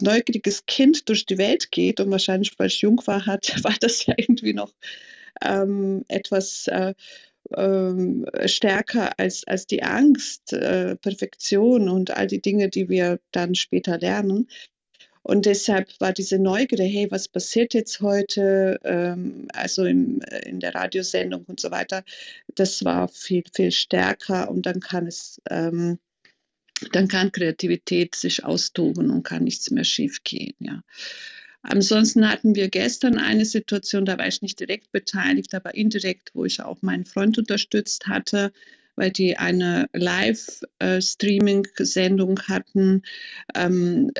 neugieriges 0.00 0.66
Kind 0.66 1.08
durch 1.08 1.26
die 1.26 1.38
Welt 1.38 1.70
geht 1.70 2.00
und 2.00 2.10
wahrscheinlich, 2.10 2.52
weil 2.58 2.66
ich 2.66 2.82
jung 2.82 3.00
war, 3.06 3.26
hat, 3.26 3.52
war 3.64 3.74
das 3.80 4.04
ja 4.06 4.14
irgendwie 4.16 4.52
noch 4.52 4.72
ähm, 5.42 6.04
etwas 6.08 6.66
äh, 6.66 6.94
ähm, 7.56 8.26
stärker 8.44 9.18
als, 9.18 9.46
als 9.46 9.66
die 9.66 9.82
Angst, 9.82 10.52
äh, 10.52 10.96
Perfektion 10.96 11.88
und 11.88 12.10
all 12.10 12.26
die 12.26 12.42
Dinge, 12.42 12.68
die 12.68 12.88
wir 12.88 13.20
dann 13.32 13.54
später 13.54 13.98
lernen. 13.98 14.48
Und 15.30 15.46
deshalb 15.46 15.88
war 16.00 16.12
diese 16.12 16.40
Neugierde, 16.40 16.82
hey, 16.82 17.08
was 17.08 17.28
passiert 17.28 17.72
jetzt 17.72 18.00
heute, 18.00 18.80
ähm, 18.82 19.46
also 19.54 19.84
im, 19.84 20.20
in 20.44 20.58
der 20.58 20.74
Radiosendung 20.74 21.44
und 21.44 21.60
so 21.60 21.70
weiter, 21.70 22.02
das 22.56 22.84
war 22.84 23.06
viel, 23.06 23.44
viel 23.54 23.70
stärker 23.70 24.50
und 24.50 24.66
dann 24.66 24.80
kann 24.80 25.06
es, 25.06 25.40
ähm, 25.48 26.00
dann 26.90 27.06
kann 27.06 27.30
Kreativität 27.30 28.16
sich 28.16 28.44
austoben 28.44 29.12
und 29.12 29.22
kann 29.22 29.44
nichts 29.44 29.70
mehr 29.70 29.84
schiefgehen, 29.84 30.56
ja. 30.58 30.82
Ansonsten 31.62 32.28
hatten 32.28 32.56
wir 32.56 32.68
gestern 32.68 33.16
eine 33.16 33.44
Situation, 33.44 34.06
da 34.06 34.18
war 34.18 34.26
ich 34.26 34.42
nicht 34.42 34.58
direkt 34.58 34.90
beteiligt, 34.90 35.54
aber 35.54 35.76
indirekt, 35.76 36.32
wo 36.34 36.44
ich 36.44 36.60
auch 36.60 36.82
meinen 36.82 37.04
Freund 37.04 37.38
unterstützt 37.38 38.08
hatte, 38.08 38.50
weil 38.96 39.12
die 39.12 39.36
eine 39.36 39.88
Live-Streaming-Sendung 39.92 42.40
hatten. 42.48 43.02
Ähm, 43.54 44.10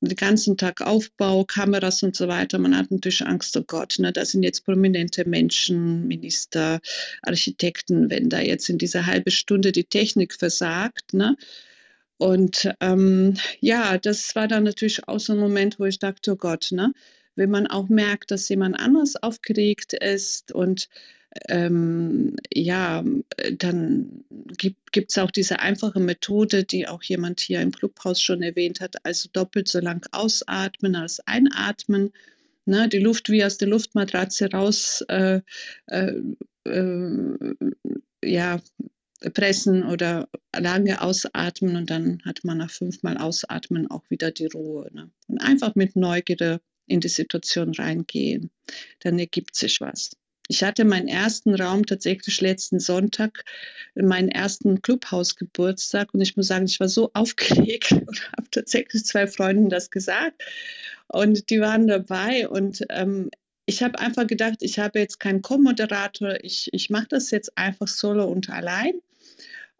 den 0.00 0.16
ganzen 0.16 0.56
Tag 0.56 0.80
Aufbau, 0.80 1.44
Kameras 1.44 2.02
und 2.02 2.14
so 2.14 2.28
weiter. 2.28 2.58
Man 2.58 2.76
hat 2.76 2.90
natürlich 2.90 3.26
Angst, 3.26 3.56
oh 3.56 3.64
Gott, 3.66 3.96
ne, 3.98 4.12
da 4.12 4.24
sind 4.24 4.42
jetzt 4.42 4.64
prominente 4.64 5.28
Menschen, 5.28 6.06
Minister, 6.06 6.80
Architekten, 7.22 8.10
wenn 8.10 8.28
da 8.28 8.40
jetzt 8.40 8.68
in 8.68 8.78
dieser 8.78 9.06
halben 9.06 9.30
Stunde 9.30 9.72
die 9.72 9.84
Technik 9.84 10.34
versagt. 10.34 11.14
Ne? 11.14 11.36
Und 12.16 12.72
ähm, 12.80 13.34
ja, 13.60 13.98
das 13.98 14.34
war 14.36 14.48
dann 14.48 14.64
natürlich 14.64 15.06
auch 15.08 15.20
so 15.20 15.32
ein 15.32 15.38
Moment, 15.38 15.78
wo 15.78 15.84
ich 15.84 15.98
dachte, 15.98 16.32
oh 16.32 16.36
Gott, 16.36 16.68
ne? 16.70 16.92
wenn 17.34 17.50
man 17.50 17.66
auch 17.66 17.88
merkt, 17.88 18.30
dass 18.30 18.48
jemand 18.48 18.78
anders 18.78 19.16
aufgeregt 19.16 19.92
ist 19.92 20.52
und 20.52 20.88
ähm, 21.48 22.36
ja, 22.52 23.04
dann 23.52 24.24
gibt 24.56 25.10
es 25.10 25.18
auch 25.18 25.30
diese 25.30 25.60
einfache 25.60 26.00
Methode, 26.00 26.64
die 26.64 26.88
auch 26.88 27.02
jemand 27.02 27.40
hier 27.40 27.60
im 27.60 27.72
Clubhaus 27.72 28.20
schon 28.20 28.42
erwähnt 28.42 28.80
hat, 28.80 29.04
also 29.04 29.28
doppelt 29.32 29.68
so 29.68 29.80
lang 29.80 30.06
ausatmen 30.12 30.96
als 30.96 31.20
einatmen. 31.26 32.12
Ne, 32.64 32.88
die 32.88 32.98
Luft 32.98 33.30
wie 33.30 33.44
aus 33.44 33.56
der 33.56 33.68
Luftmatratze 33.68 34.50
raus 34.50 35.02
äh, 35.08 35.40
äh, 35.86 36.12
äh, 36.64 37.54
ja, 38.22 38.60
pressen 39.32 39.84
oder 39.84 40.28
lange 40.54 41.00
ausatmen 41.00 41.76
und 41.76 41.90
dann 41.90 42.20
hat 42.24 42.44
man 42.44 42.58
nach 42.58 42.70
fünfmal 42.70 43.16
Ausatmen 43.16 43.90
auch 43.90 44.08
wieder 44.10 44.30
die 44.30 44.46
Ruhe. 44.46 44.90
Ne? 44.92 45.10
Und 45.28 45.38
einfach 45.38 45.74
mit 45.74 45.96
Neugierde 45.96 46.60
in 46.86 47.00
die 47.00 47.08
Situation 47.08 47.74
reingehen, 47.74 48.50
dann 49.00 49.18
ergibt 49.18 49.56
sich 49.56 49.80
was. 49.80 50.10
Ich 50.48 50.64
hatte 50.64 50.84
meinen 50.84 51.08
ersten 51.08 51.54
Raum 51.54 51.84
tatsächlich 51.84 52.40
letzten 52.40 52.80
Sonntag, 52.80 53.44
meinen 53.94 54.30
ersten 54.30 54.80
Clubhausgeburtstag 54.80 56.14
und 56.14 56.22
ich 56.22 56.36
muss 56.36 56.48
sagen, 56.48 56.64
ich 56.64 56.80
war 56.80 56.88
so 56.88 57.10
aufgeregt 57.12 57.92
und 58.06 58.32
habe 58.32 58.50
tatsächlich 58.50 59.04
zwei 59.04 59.26
Freunden 59.26 59.68
das 59.68 59.90
gesagt 59.90 60.42
und 61.08 61.50
die 61.50 61.60
waren 61.60 61.86
dabei 61.86 62.48
und 62.48 62.84
ähm, 62.88 63.30
ich 63.66 63.82
habe 63.82 63.98
einfach 63.98 64.26
gedacht, 64.26 64.56
ich 64.60 64.78
habe 64.78 64.98
jetzt 64.98 65.20
keinen 65.20 65.42
Co-Moderator, 65.42 66.42
ich, 66.42 66.70
ich 66.72 66.88
mache 66.88 67.08
das 67.10 67.30
jetzt 67.30 67.58
einfach 67.58 67.86
solo 67.86 68.24
und 68.24 68.48
allein 68.48 68.94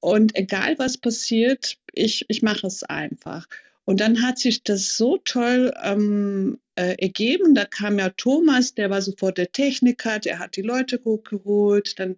und 0.01 0.37
egal 0.37 0.79
was 0.79 0.99
passiert, 0.99 1.79
ich, 1.95 2.27
ich 2.29 2.43
mache 2.43 2.67
es 2.67 2.83
einfach. 2.83 3.47
Und 3.89 4.01
dann 4.01 4.21
hat 4.21 4.39
sich 4.39 4.63
das 4.63 4.99
so 4.99 5.17
toll 5.17 5.73
ähm, 5.83 6.59
äh, 6.75 6.97
ergeben. 6.99 7.55
Da 7.55 7.65
kam 7.65 7.99
ja 7.99 8.11
Thomas, 8.11 8.75
der 8.75 8.91
war 8.91 9.01
sofort 9.01 9.39
der 9.39 9.51
Techniker, 9.51 10.19
der 10.19 10.39
hat 10.39 10.57
die 10.57 10.63
Leute 10.63 11.01
hochgeholt. 11.07 11.99
Dann 11.99 12.17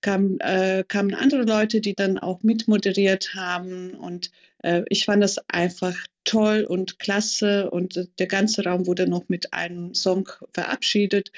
kam, 0.00 0.38
äh, 0.38 0.84
kamen 0.86 1.14
andere 1.14 1.42
Leute, 1.42 1.80
die 1.80 1.94
dann 1.94 2.20
auch 2.20 2.44
mitmoderiert 2.44 3.34
haben. 3.34 3.94
Und 3.94 4.30
äh, 4.62 4.84
ich 4.90 5.06
fand 5.06 5.24
das 5.24 5.38
einfach 5.48 5.96
toll 6.22 6.64
und 6.68 7.00
klasse. 7.00 7.68
Und 7.72 8.08
der 8.20 8.28
ganze 8.28 8.62
Raum 8.62 8.86
wurde 8.86 9.08
noch 9.08 9.28
mit 9.28 9.52
einem 9.52 9.94
Song 9.94 10.28
verabschiedet. 10.54 11.32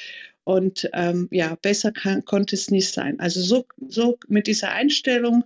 Und 0.44 0.90
ähm, 0.92 1.29
ja, 1.31 1.57
besser 1.62 1.90
kann, 1.90 2.27
konnte 2.27 2.55
es 2.55 2.70
nicht 2.70 2.92
sein. 2.92 3.18
Also 3.18 3.40
so, 3.40 3.64
so 3.88 4.18
mit 4.29 4.46
dieser 4.46 4.72
Einstellung 4.72 5.44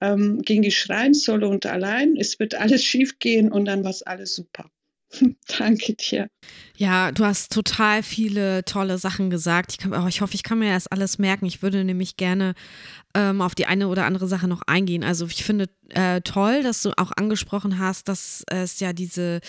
ähm, 0.00 0.42
ging 0.42 0.62
die 0.62 0.70
Schreien 0.70 1.14
solo 1.14 1.48
und 1.48 1.66
allein. 1.66 2.16
Es 2.16 2.38
wird 2.38 2.54
alles 2.54 2.84
schief 2.84 3.18
gehen 3.18 3.52
und 3.52 3.66
dann 3.66 3.84
war 3.84 3.90
es 3.90 4.02
alles 4.02 4.34
super. 4.34 4.70
Danke 5.58 5.94
dir. 5.94 6.28
Ja, 6.76 7.12
du 7.12 7.24
hast 7.24 7.52
total 7.52 8.02
viele 8.02 8.64
tolle 8.64 8.98
Sachen 8.98 9.28
gesagt. 9.28 9.72
Ich, 9.72 9.78
kann, 9.78 9.92
oh, 9.92 10.06
ich 10.06 10.20
hoffe, 10.20 10.34
ich 10.34 10.42
kann 10.42 10.58
mir 10.58 10.72
das 10.72 10.86
alles 10.86 11.18
merken. 11.18 11.46
Ich 11.46 11.62
würde 11.62 11.84
nämlich 11.84 12.16
gerne 12.16 12.54
ähm, 13.14 13.42
auf 13.42 13.54
die 13.54 13.66
eine 13.66 13.88
oder 13.88 14.06
andere 14.06 14.28
Sache 14.28 14.46
noch 14.48 14.62
eingehen. 14.62 15.02
Also 15.02 15.26
ich 15.26 15.44
finde 15.44 15.68
äh, 15.90 16.20
toll, 16.20 16.62
dass 16.62 16.82
du 16.82 16.92
auch 16.96 17.10
angesprochen 17.16 17.78
hast, 17.78 18.08
dass 18.08 18.44
es 18.46 18.78
ja 18.80 18.92
diese 18.92 19.40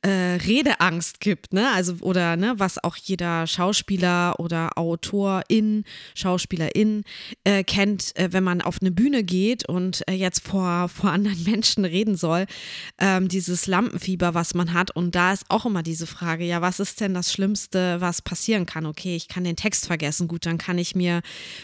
äh, 0.00 0.08
Redeangst 0.08 1.20
gibt, 1.20 1.52
ne? 1.52 1.70
Also 1.74 1.96
oder 2.00 2.36
ne, 2.36 2.54
was 2.56 2.82
auch 2.82 2.96
jeder 2.96 3.46
Schauspieler 3.46 4.40
oder 4.40 4.78
Autorin, 4.78 5.84
Schauspielerin 6.14 7.04
äh, 7.44 7.62
kennt, 7.64 8.16
äh, 8.16 8.32
wenn 8.32 8.44
man 8.44 8.62
auf 8.62 8.78
eine 8.80 8.90
Bühne 8.90 9.22
geht 9.22 9.68
und 9.68 10.02
äh, 10.08 10.14
jetzt 10.14 10.46
vor, 10.46 10.88
vor 10.88 11.10
anderen 11.10 11.42
Menschen 11.44 11.84
reden 11.84 12.16
soll, 12.16 12.46
ähm, 12.98 13.28
dieses 13.28 13.66
Lampenfieber, 13.66 14.34
was 14.34 14.54
man 14.54 14.72
hat. 14.72 14.90
Und 14.96 15.01
da 15.10 15.32
ist 15.32 15.44
auch 15.48 15.66
immer 15.66 15.82
diese 15.82 16.06
Frage, 16.06 16.44
ja, 16.44 16.62
was 16.62 16.80
ist 16.80 17.00
denn 17.00 17.14
das 17.14 17.32
Schlimmste, 17.32 18.00
was 18.00 18.22
passieren 18.22 18.66
kann? 18.66 18.86
Okay, 18.86 19.16
ich 19.16 19.28
kann 19.28 19.44
den 19.44 19.56
Text 19.56 19.86
vergessen, 19.86 20.28
gut, 20.28 20.46
dann 20.46 20.58
kann 20.58 20.78
ich 20.78 20.94
mir 20.94 21.20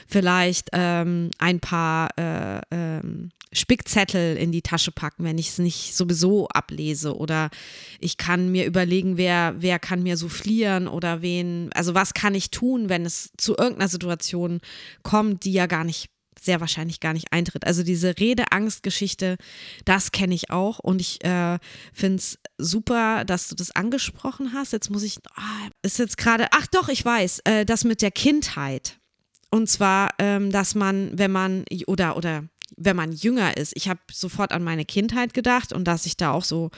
vielleicht 0.07 0.71
ähm, 0.73 1.31
ein 1.39 1.61
paar 1.61 2.11
äh, 2.19 2.61
ähm, 2.71 3.31
Spickzettel 3.53 4.37
in 4.37 4.53
die 4.53 4.63
Tasche 4.63 4.93
packen, 4.93 5.25
wenn 5.25 5.39
ich 5.39 5.49
es 5.49 5.59
nicht 5.59 5.95
sowieso 5.95 6.49
ablese. 6.49 7.17
Oder 7.17 7.51
ich 7.99 8.17
kann 8.17 8.51
mir 8.51 8.67
überlegen, 8.67 9.17
wer, 9.17 9.55
wer 9.59 9.79
kann 9.79 10.03
mir 10.03 10.17
soufflieren 10.17 10.89
oder 10.89 11.23
wen, 11.23 11.71
also 11.73 11.95
was 11.95 12.15
kann 12.15 12.35
ich 12.35 12.51
tun, 12.51 12.89
wenn 12.89 13.07
es 13.07 13.33
zu 13.37 13.57
irgendeiner 13.57 13.89
Situation 13.89 14.61
kommt, 15.03 15.45
die 15.45 15.53
ja 15.53 15.67
gar 15.67 15.85
nicht 15.85 16.11
sehr 16.45 16.61
wahrscheinlich 16.61 17.01
gar 17.01 17.13
nicht 17.13 17.33
eintritt. 17.33 17.67
Also 17.67 17.83
diese 17.83 18.19
Redeangstgeschichte, 18.19 19.37
das 19.85 20.13
kenne 20.13 20.35
ich 20.35 20.51
auch 20.51 20.79
und 20.79 21.01
ich 21.01 21.25
äh, 21.25 21.59
finde 21.93 22.17
es 22.17 22.39
super, 22.59 23.25
dass 23.25 23.49
du 23.49 23.55
das 23.55 23.71
angesprochen 23.71 24.53
hast. 24.53 24.73
Jetzt 24.73 24.91
muss 24.91 25.03
ich, 25.03 25.19
oh, 25.37 25.69
ist 25.83 25.99
jetzt 25.99 26.19
gerade, 26.19 26.49
ach 26.53 26.67
doch, 26.67 26.89
ich 26.89 27.05
weiß, 27.05 27.41
äh, 27.45 27.65
das 27.65 27.85
mit 27.85 28.03
der 28.03 28.11
Kindheit. 28.11 28.99
Und 29.51 29.69
zwar, 29.69 30.11
ähm, 30.19 30.53
dass 30.53 30.75
man, 30.75 31.11
wenn 31.15 31.33
man, 31.33 31.65
oder, 31.87 32.17
oder 32.17 32.45
wenn 32.77 32.97
man 32.97 33.13
jünger 33.13 33.57
ist, 33.57 33.73
ich 33.77 33.89
habe 33.89 34.01
sofort 34.13 34.53
an 34.53 34.63
meine 34.63 34.85
Kindheit 34.85 35.35
gedacht 35.35 35.73
und 35.73 35.85
dass 35.85 36.07
ich 36.07 36.17
da 36.17 36.33
auch 36.33 36.45
so 36.45 36.71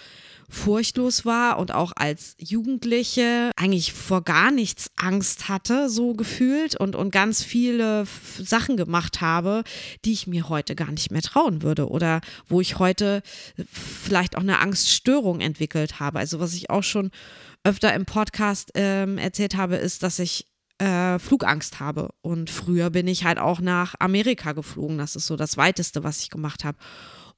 furchtlos 0.51 1.25
war 1.25 1.59
und 1.59 1.73
auch 1.73 1.93
als 1.95 2.35
Jugendliche 2.39 3.53
eigentlich 3.57 3.93
vor 3.93 4.23
gar 4.23 4.51
nichts 4.51 4.91
Angst 4.97 5.49
hatte, 5.49 5.89
so 5.89 6.15
gefühlt 6.15 6.77
und, 6.77 6.97
und 6.97 7.11
ganz 7.11 7.43
viele 7.43 8.07
Sachen 8.39 8.77
gemacht 8.77 9.21
habe, 9.21 9.63
die 10.05 10.13
ich 10.13 10.27
mir 10.27 10.49
heute 10.49 10.75
gar 10.75 10.91
nicht 10.91 11.11
mehr 11.11 11.23
trauen 11.23 11.63
würde 11.63 11.89
oder 11.89 12.21
wo 12.47 12.61
ich 12.61 12.79
heute 12.79 13.23
vielleicht 13.73 14.37
auch 14.37 14.43
eine 14.43 14.59
Angststörung 14.59 15.41
entwickelt 15.41 16.01
habe. 16.01 16.19
Also 16.19 16.41
was 16.41 16.55
ich 16.55 16.69
auch 16.69 16.83
schon 16.83 17.11
öfter 17.65 17.95
im 17.95 18.05
Podcast 18.05 18.73
ähm, 18.75 19.19
erzählt 19.19 19.57
habe, 19.57 19.77
ist, 19.77 20.03
dass 20.03 20.19
ich 20.19 20.47
äh, 20.79 21.19
Flugangst 21.19 21.79
habe. 21.79 22.11
Und 22.23 22.51
früher 22.51 22.91
bin 22.91 23.07
ich 23.07 23.25
halt 23.25 23.39
auch 23.39 23.61
nach 23.61 23.95
Amerika 23.99 24.53
geflogen. 24.53 24.99
Das 24.99 25.15
ist 25.15 25.27
so 25.27 25.37
das 25.37 25.57
Weiteste, 25.57 26.03
was 26.03 26.21
ich 26.21 26.31
gemacht 26.31 26.65
habe. 26.65 26.79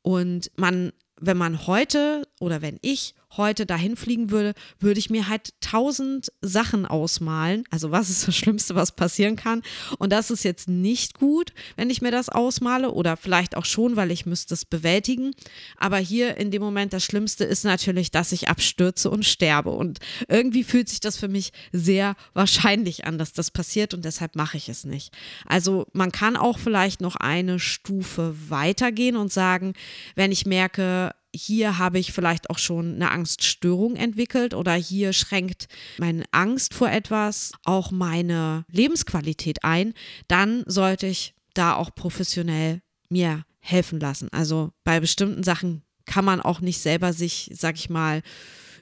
Und 0.02 0.50
man 0.56 0.92
wenn 1.22 1.36
man 1.36 1.66
heute 1.66 2.26
oder 2.40 2.62
wenn 2.62 2.78
ich 2.82 3.14
heute 3.36 3.66
dahin 3.66 3.96
fliegen 3.96 4.30
würde, 4.30 4.54
würde 4.78 4.98
ich 4.98 5.10
mir 5.10 5.28
halt 5.28 5.54
tausend 5.60 6.32
Sachen 6.40 6.86
ausmalen. 6.86 7.64
Also 7.70 7.90
was 7.90 8.10
ist 8.10 8.28
das 8.28 8.36
Schlimmste, 8.36 8.74
was 8.74 8.92
passieren 8.92 9.36
kann? 9.36 9.62
Und 9.98 10.12
das 10.12 10.30
ist 10.30 10.44
jetzt 10.44 10.68
nicht 10.68 11.14
gut, 11.14 11.52
wenn 11.76 11.90
ich 11.90 12.02
mir 12.02 12.10
das 12.10 12.28
ausmale 12.28 12.90
oder 12.90 13.16
vielleicht 13.16 13.56
auch 13.56 13.64
schon, 13.64 13.96
weil 13.96 14.10
ich 14.10 14.26
müsste 14.26 14.54
es 14.54 14.64
bewältigen. 14.64 15.34
Aber 15.76 15.98
hier 15.98 16.36
in 16.36 16.50
dem 16.50 16.62
Moment 16.62 16.92
das 16.92 17.04
Schlimmste 17.04 17.44
ist 17.44 17.64
natürlich, 17.64 18.10
dass 18.10 18.32
ich 18.32 18.48
abstürze 18.48 19.10
und 19.10 19.24
sterbe. 19.24 19.70
Und 19.70 19.98
irgendwie 20.28 20.64
fühlt 20.64 20.88
sich 20.88 21.00
das 21.00 21.16
für 21.16 21.28
mich 21.28 21.52
sehr 21.72 22.14
wahrscheinlich 22.34 23.04
an, 23.04 23.18
dass 23.18 23.32
das 23.32 23.50
passiert 23.50 23.94
und 23.94 24.04
deshalb 24.04 24.36
mache 24.36 24.56
ich 24.56 24.68
es 24.68 24.84
nicht. 24.84 25.14
Also 25.46 25.86
man 25.92 26.12
kann 26.12 26.36
auch 26.36 26.58
vielleicht 26.58 27.00
noch 27.00 27.16
eine 27.16 27.58
Stufe 27.58 28.34
weitergehen 28.48 29.16
und 29.16 29.32
sagen, 29.32 29.74
wenn 30.14 30.32
ich 30.32 30.46
merke, 30.46 31.12
hier 31.34 31.78
habe 31.78 31.98
ich 31.98 32.12
vielleicht 32.12 32.50
auch 32.50 32.58
schon 32.58 32.94
eine 32.94 33.10
Angststörung 33.10 33.96
entwickelt 33.96 34.54
oder 34.54 34.74
hier 34.74 35.12
schränkt 35.12 35.66
meine 35.98 36.24
Angst 36.30 36.74
vor 36.74 36.90
etwas 36.90 37.52
auch 37.64 37.90
meine 37.90 38.64
Lebensqualität 38.68 39.64
ein, 39.64 39.94
dann 40.28 40.62
sollte 40.66 41.06
ich 41.06 41.34
da 41.54 41.74
auch 41.74 41.94
professionell 41.94 42.82
mir 43.08 43.44
helfen 43.60 44.00
lassen. 44.00 44.28
Also 44.32 44.72
bei 44.84 45.00
bestimmten 45.00 45.42
Sachen 45.42 45.82
kann 46.04 46.24
man 46.24 46.40
auch 46.40 46.60
nicht 46.60 46.80
selber 46.80 47.12
sich, 47.12 47.50
sag 47.54 47.76
ich 47.76 47.88
mal, 47.88 48.22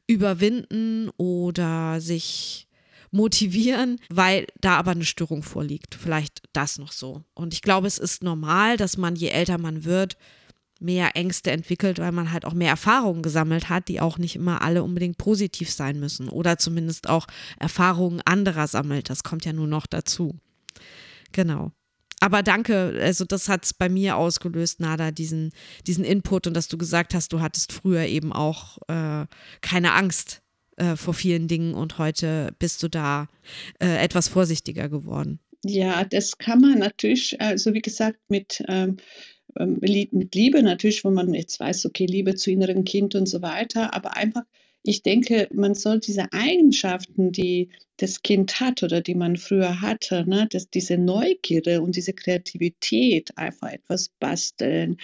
überwinden 0.07 1.11
oder 1.17 2.01
sich 2.01 2.67
motivieren, 3.13 4.01
weil 4.09 4.47
da 4.61 4.77
aber 4.77 4.93
eine 4.93 5.05
Störung 5.05 5.43
vorliegt. 5.43 5.95
Vielleicht 5.95 6.43
das 6.53 6.79
noch 6.79 6.93
so. 6.93 7.25
Und 7.35 7.53
ich 7.53 7.63
glaube, 7.63 7.87
es 7.87 7.99
ist 7.99 8.23
normal, 8.23 8.77
dass 8.77 8.97
man, 8.97 9.17
je 9.17 9.29
älter 9.29 9.59
man 9.59 9.85
wird, 9.85 10.17
mehr 10.81 11.15
Ängste 11.15 11.51
entwickelt, 11.51 11.99
weil 11.99 12.13
man 12.13 12.33
halt 12.33 12.45
auch 12.45 12.55
mehr 12.55 12.71
Erfahrungen 12.71 13.23
gesammelt 13.23 13.69
hat, 13.69 13.89
die 13.89 14.01
auch 14.01 14.19
nicht 14.19 14.37
immer 14.37 14.63
alle 14.63 14.83
unbedingt 14.83 15.19
positiv 15.19 15.71
sein 15.71 16.01
müssen 16.01 16.29
oder 16.29 16.59
zumindest 16.59 17.09
auch 17.09 17.27
Erfahrungen 17.59 18.21
anderer 18.25 18.67
sammelt. 18.67 19.11
Das 19.11 19.23
kommt 19.23 19.45
ja 19.45 19.53
nur 19.53 19.67
noch 19.67 19.87
dazu. 19.87 20.39
Genau. 21.33 21.73
Aber 22.21 22.43
danke, 22.43 22.99
also 23.01 23.25
das 23.25 23.49
hat 23.49 23.65
es 23.65 23.73
bei 23.73 23.89
mir 23.89 24.17
ausgelöst, 24.17 24.81
Nada, 24.81 25.11
diesen, 25.11 25.53
diesen 25.87 26.05
Input 26.05 26.47
und 26.47 26.55
dass 26.55 26.69
du 26.69 26.77
gesagt 26.77 27.15
hast, 27.15 27.33
du 27.33 27.41
hattest 27.41 27.73
früher 27.73 28.05
eben 28.05 28.33
auch 28.33 28.77
äh, 28.89 29.27
keine 29.63 29.95
Angst 29.95 30.43
äh, 30.77 30.97
vor 30.97 31.15
vielen 31.15 31.49
Dingen 31.49 31.75
und 31.75 31.97
heute 31.97 32.55
bist 32.59 32.83
du 32.83 32.89
da 32.89 33.29
äh, 33.83 33.97
etwas 34.03 34.29
vorsichtiger 34.29 34.91
geworden. 34.91 35.41
Ja, 35.65 36.05
das 36.05 36.39
kann 36.39 36.61
man 36.61 36.79
natürlich, 36.79 37.41
also 37.41 37.75
wie 37.75 37.83
gesagt, 37.83 38.19
mit 38.29 38.63
ähm, 38.69 38.97
ähm, 39.59 39.79
mit 39.81 40.35
Liebe 40.35 40.63
natürlich, 40.63 41.05
wo 41.05 41.11
man 41.11 41.35
jetzt 41.35 41.61
weiß, 41.61 41.87
okay, 41.87 42.07
Liebe 42.07 42.35
zu 42.35 42.51
inneren 42.51 42.85
Kind 42.85 43.15
und 43.15 43.27
so 43.27 43.43
weiter, 43.43 43.95
aber 43.95 44.17
einfach, 44.17 44.43
ich 44.83 45.03
denke, 45.03 45.49
man 45.53 45.75
soll 45.75 46.01
diese 46.01 46.33
Eigenschaften, 46.33 47.33
die 47.33 47.71
das 47.99 48.23
Kind 48.23 48.61
hat 48.61 48.83
oder 48.83 49.03
die 49.03 49.15
man 49.15 49.37
früher 49.37 49.83
hatte, 49.83 50.29
ne, 50.29 50.49
dass 50.51 50.71
diese 50.71 50.97
Neugierde 50.97 51.83
und 51.83 51.97
diese 51.97 52.15
Kreativität, 52.15 53.37
einfach 53.37 53.71
etwas 53.73 54.09
basteln, 54.09 54.97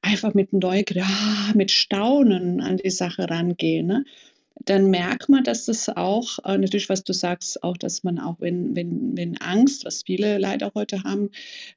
einfach 0.00 0.34
mit 0.34 0.52
Neugierde, 0.52 1.02
ah, 1.04 1.52
mit 1.56 1.72
Staunen 1.72 2.60
an 2.60 2.76
die 2.76 2.90
Sache 2.90 3.28
rangehen. 3.28 3.86
Ne? 3.88 4.04
Dann 4.64 4.90
merkt 4.90 5.28
man, 5.28 5.44
dass 5.44 5.66
das 5.66 5.88
auch, 5.88 6.38
äh, 6.44 6.58
natürlich, 6.58 6.88
was 6.88 7.04
du 7.04 7.12
sagst, 7.12 7.62
auch, 7.62 7.76
dass 7.76 8.04
man 8.04 8.18
auch, 8.18 8.36
wenn, 8.40 8.74
wenn, 8.74 9.16
wenn 9.16 9.36
Angst, 9.38 9.84
was 9.84 10.02
viele 10.02 10.38
leider 10.38 10.72
heute 10.74 11.02
haben, 11.04 11.30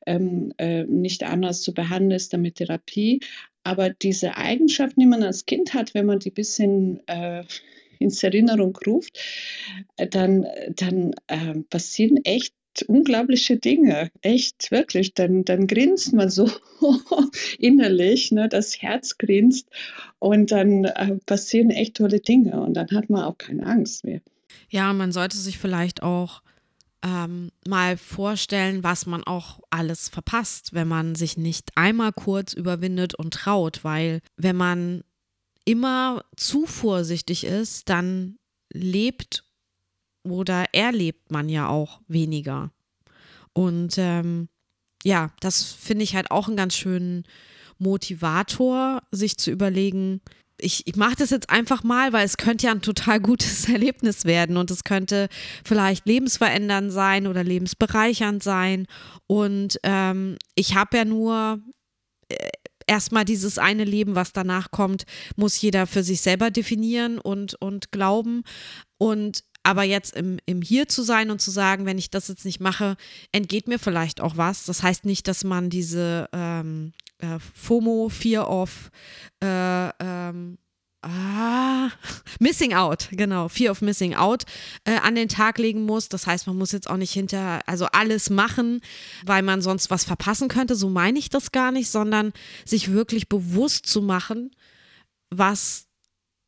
ähm, 0.06 0.54
äh, 0.58 0.84
nicht 0.86 1.24
anders 1.24 1.62
zu 1.62 1.74
behandeln 1.74 2.12
ist, 2.12 2.34
dann 2.34 2.42
mit 2.42 2.56
Therapie. 2.56 3.20
Aber 3.63 3.89
diese 3.89 4.38
Eigenschaften, 4.38 5.02
die 5.02 5.06
man 5.06 5.24
als 5.24 5.46
Kind 5.46 5.74
hat, 5.74 5.94
wenn 5.94 6.06
man 6.06 6.20
die 6.20 6.32
ein 6.32 6.34
bisschen 6.34 7.02
äh, 7.08 7.44
ins 8.00 8.24
Erinnerung 8.24 8.78
ruft, 8.88 9.20
äh, 9.98 10.08
dann, 10.08 10.48
dann 10.76 11.12
äh, 11.28 11.60
passieren 11.70 12.18
echt 12.24 12.54
unglaubliche 12.84 13.58
Dinge, 13.58 14.12
echt, 14.22 14.72
wirklich. 14.72 15.13
Dann, 15.13 15.46
dann 15.46 15.68
grinst 15.68 16.13
man 16.13 16.30
so 16.30 16.50
innerlich, 17.60 18.32
ne, 18.32 18.50
das 18.50 18.82
Herz 18.82 19.18
grinst. 19.18 19.68
Und 20.20 20.52
dann 20.52 20.86
äh, 20.86 21.18
passieren 21.26 21.70
echt 21.70 21.98
tolle 21.98 22.20
Dinge. 22.20 22.62
Und 22.62 22.74
dann 22.76 22.89
hat 22.92 23.10
man 23.10 23.24
auch 23.24 23.38
keine 23.38 23.65
Angst 23.65 24.04
mehr. 24.04 24.22
Ja, 24.70 24.94
man 24.94 25.12
sollte 25.12 25.38
sich 25.38 25.58
vielleicht 25.58 26.04
auch 26.04 26.42
ähm, 27.04 27.52
mal 27.68 27.98
vorstellen, 27.98 28.84
was 28.84 29.06
man 29.06 29.24
auch 29.24 29.60
alles 29.70 30.10
verpasst, 30.10 30.74
wenn 30.74 30.88
man 30.88 31.15
sich 31.15 31.38
nicht 31.38 31.70
einmal 31.76 32.12
kurz 32.12 32.54
überwindet 32.54 33.15
und 33.15 33.34
traut, 33.34 33.84
weil 33.84 34.20
wenn 34.36 34.56
man 34.56 35.04
immer 35.65 36.24
zu 36.36 36.65
vorsichtig 36.65 37.46
ist, 37.46 37.89
dann 37.89 38.38
lebt 38.72 39.44
oder 40.24 40.66
erlebt 40.74 41.32
man 41.32 41.50
ja 41.50 41.68
auch 41.68 42.02
weniger. 42.08 42.72
Und 43.54 43.98
ähm, 43.98 44.50
ja, 45.04 45.32
das 45.40 45.64
finde 45.64 46.04
ich 46.04 46.16
halt 46.16 46.32
auch 46.32 46.48
einen 46.48 46.58
ganz 46.58 46.76
schönen 46.76 47.24
Motivator, 47.78 49.02
sich 49.12 49.38
zu 49.38 49.52
überlegen, 49.52 50.22
ich, 50.62 50.86
ich 50.86 50.96
mache 50.96 51.16
das 51.16 51.30
jetzt 51.30 51.50
einfach 51.50 51.84
mal, 51.84 52.14
weil 52.14 52.26
es 52.26 52.38
könnte 52.38 52.68
ja 52.68 52.72
ein 52.72 52.82
total 52.82 53.20
gutes 53.20 53.68
Erlebnis 53.70 54.26
werden 54.26 54.58
und 54.58 54.72
es 54.72 54.84
könnte 54.84 55.30
vielleicht 55.64 56.06
lebensverändernd 56.06 56.92
sein 56.92 57.28
oder 57.28 57.44
lebensbereichernd 57.44 58.44
sein. 58.44 58.86
Und 59.28 59.80
ähm, 59.84 60.38
ich 60.56 60.76
habe 60.76 60.98
ja 60.98 61.06
nur 61.06 61.60
äh, 62.30 62.50
erstmal 62.88 63.26
dieses 63.26 63.58
eine 63.58 63.84
Leben, 63.84 64.16
was 64.16 64.34
danach 64.34 64.72
kommt, 64.72 65.06
muss 65.36 65.62
jeder 65.62 65.88
für 65.88 66.04
sich 66.04 66.22
selber 66.22 66.52
definieren 66.52 67.20
und, 67.20 67.56
und 67.62 67.92
glauben. 67.92 68.44
Und 68.98 69.44
aber 69.63 69.84
jetzt 69.84 70.15
im, 70.15 70.39
im 70.45 70.62
Hier 70.62 70.88
zu 70.88 71.04
sein 71.04 71.32
und 71.32 71.41
zu 71.41 71.52
sagen, 71.52 71.86
wenn 71.86 71.98
ich 71.98 72.10
das 72.10 72.28
jetzt 72.28 72.45
nicht 72.45 72.60
mache, 72.60 72.95
entgeht 73.32 73.67
mir 73.67 73.80
vielleicht 73.80 74.22
auch 74.22 74.38
was. 74.38 74.65
Das 74.65 74.84
heißt 74.84 75.06
nicht, 75.06 75.28
dass 75.28 75.43
man 75.43 75.69
diese 75.69 76.30
ähm, 76.34 76.93
äh, 77.19 77.39
FOMO, 77.54 78.10
Fear 78.10 78.50
of 78.50 78.91
äh, 79.43 79.89
ähm, 80.00 80.58
Ah, 81.02 81.91
Missing 82.41 82.74
Out, 82.74 83.08
genau, 83.12 83.48
Fear 83.48 83.72
of 83.72 83.82
Missing 83.82 84.15
Out 84.15 84.43
äh, 84.84 84.98
an 84.98 85.15
den 85.15 85.30
Tag 85.30 85.58
legen 85.58 85.86
muss. 85.86 86.10
Das 86.10 86.28
heißt, 86.28 86.45
man 86.48 86.58
muss 86.58 86.74
jetzt 86.74 86.89
auch 86.89 86.98
nicht 86.98 87.13
hinter, 87.13 87.62
also 87.67 87.86
alles 87.86 88.30
machen, 88.30 88.82
weil 89.26 89.41
man 89.41 89.62
sonst 89.62 89.89
was 89.89 90.04
verpassen 90.04 90.50
könnte. 90.50 90.76
So 90.76 90.89
meine 90.89 91.17
ich 91.17 91.30
das 91.30 91.54
gar 91.54 91.72
nicht, 91.72 91.89
sondern 91.89 92.34
sich 92.65 92.91
wirklich 92.91 93.30
bewusst 93.30 93.86
zu 93.86 94.02
machen, 94.02 94.52
was 95.30 95.88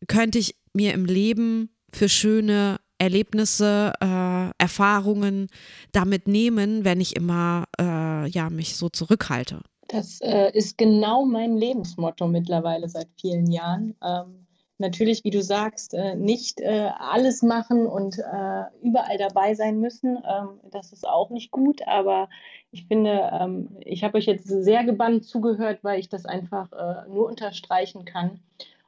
könnte 0.08 0.38
ich 0.38 0.56
mir 0.74 0.94
im 0.94 1.06
Leben 1.06 1.70
für 1.94 2.10
schöne 2.10 2.80
Erlebnisse, 3.02 3.94
äh, 4.00 4.52
Erfahrungen 4.60 5.48
damit 5.92 6.28
nehmen, 6.28 6.86
wenn 6.86 7.02
ich 7.02 7.16
immer 7.16 7.66
äh, 7.80 8.30
ja, 8.30 8.52
mich 8.52 8.76
so 8.78 8.90
zurückhalte. 8.90 9.62
Das 9.88 10.22
äh, 10.22 10.52
ist 10.54 10.78
genau 10.78 11.26
mein 11.26 11.58
Lebensmotto 11.58 12.28
mittlerweile 12.28 12.88
seit 12.88 13.08
vielen 13.20 13.52
Jahren. 13.52 13.96
Ähm, 14.04 14.46
natürlich, 14.78 15.24
wie 15.24 15.32
du 15.32 15.42
sagst, 15.42 15.96
äh, 15.96 16.16
nicht 16.16 16.62
äh, 16.62 16.92
alles 16.96 17.42
machen 17.42 17.88
und 17.88 18.20
äh, 18.20 18.64
überall 18.84 19.18
dabei 19.18 19.56
sein 19.56 19.80
müssen. 19.80 20.18
Ähm, 20.18 20.60
das 20.70 20.94
ist 20.94 21.08
auch 21.08 21.32
nicht 21.32 21.50
gut, 21.50 21.82
aber 21.88 22.30
ich 22.70 22.86
finde, 22.86 23.32
ähm, 23.34 23.70
ich 23.80 24.04
habe 24.04 24.20
euch 24.20 24.28
jetzt 24.28 24.48
sehr 24.48 24.84
gebannt 24.84 25.26
zugehört, 25.26 25.80
weil 25.82 26.00
ich 26.00 26.08
das 26.08 26.26
einfach 26.26 26.70
nur 27.10 27.28
unterstreichen 27.28 28.06
kann. 28.06 28.40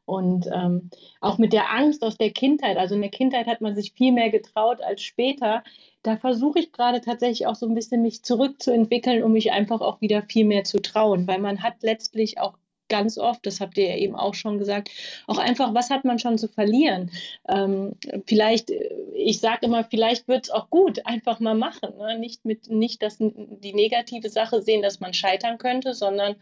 Und 0.05 0.47
ähm, 0.53 0.89
auch 1.21 1.37
mit 1.37 1.53
der 1.53 1.71
Angst 1.71 2.03
aus 2.03 2.17
der 2.17 2.31
Kindheit, 2.31 2.77
also 2.77 2.95
in 2.95 3.01
der 3.01 3.09
Kindheit 3.09 3.47
hat 3.47 3.61
man 3.61 3.75
sich 3.75 3.93
viel 3.93 4.11
mehr 4.11 4.29
getraut 4.29 4.81
als 4.81 5.01
später. 5.01 5.63
Da 6.01 6.17
versuche 6.17 6.59
ich 6.59 6.71
gerade 6.73 6.99
tatsächlich 6.99 7.47
auch 7.47 7.55
so 7.55 7.65
ein 7.65 7.75
bisschen 7.75 8.01
mich 8.01 8.23
zurückzuentwickeln, 8.23 9.23
um 9.23 9.31
mich 9.31 9.51
einfach 9.51 9.79
auch 9.81 10.01
wieder 10.01 10.21
viel 10.23 10.45
mehr 10.45 10.65
zu 10.65 10.81
trauen, 10.81 11.27
weil 11.27 11.39
man 11.39 11.63
hat 11.63 11.75
letztlich 11.81 12.39
auch 12.39 12.57
ganz 12.89 13.17
oft, 13.17 13.45
das 13.45 13.59
habt 13.59 13.77
ihr 13.77 13.89
ja 13.89 13.95
eben 13.95 14.15
auch 14.15 14.35
schon 14.35 14.59
gesagt, 14.59 14.91
auch 15.25 15.39
einfach, 15.39 15.73
was 15.73 15.89
hat 15.89 16.05
man 16.05 16.19
schon 16.19 16.37
zu 16.37 16.47
verlieren? 16.47 17.09
Ähm, 17.47 17.95
vielleicht, 18.27 18.71
ich 19.15 19.39
sage 19.39 19.65
immer, 19.65 19.83
vielleicht 19.83 20.27
wird 20.27 20.45
es 20.45 20.51
auch 20.51 20.69
gut, 20.69 21.05
einfach 21.05 21.39
mal 21.39 21.55
machen. 21.55 21.97
Ne? 21.97 22.19
Nicht, 22.19 22.45
mit, 22.45 22.69
nicht 22.69 23.01
das, 23.01 23.17
die 23.19 23.73
negative 23.73 24.29
Sache 24.29 24.61
sehen, 24.61 24.81
dass 24.81 24.99
man 24.99 25.13
scheitern 25.13 25.57
könnte, 25.57 25.93
sondern 25.93 26.35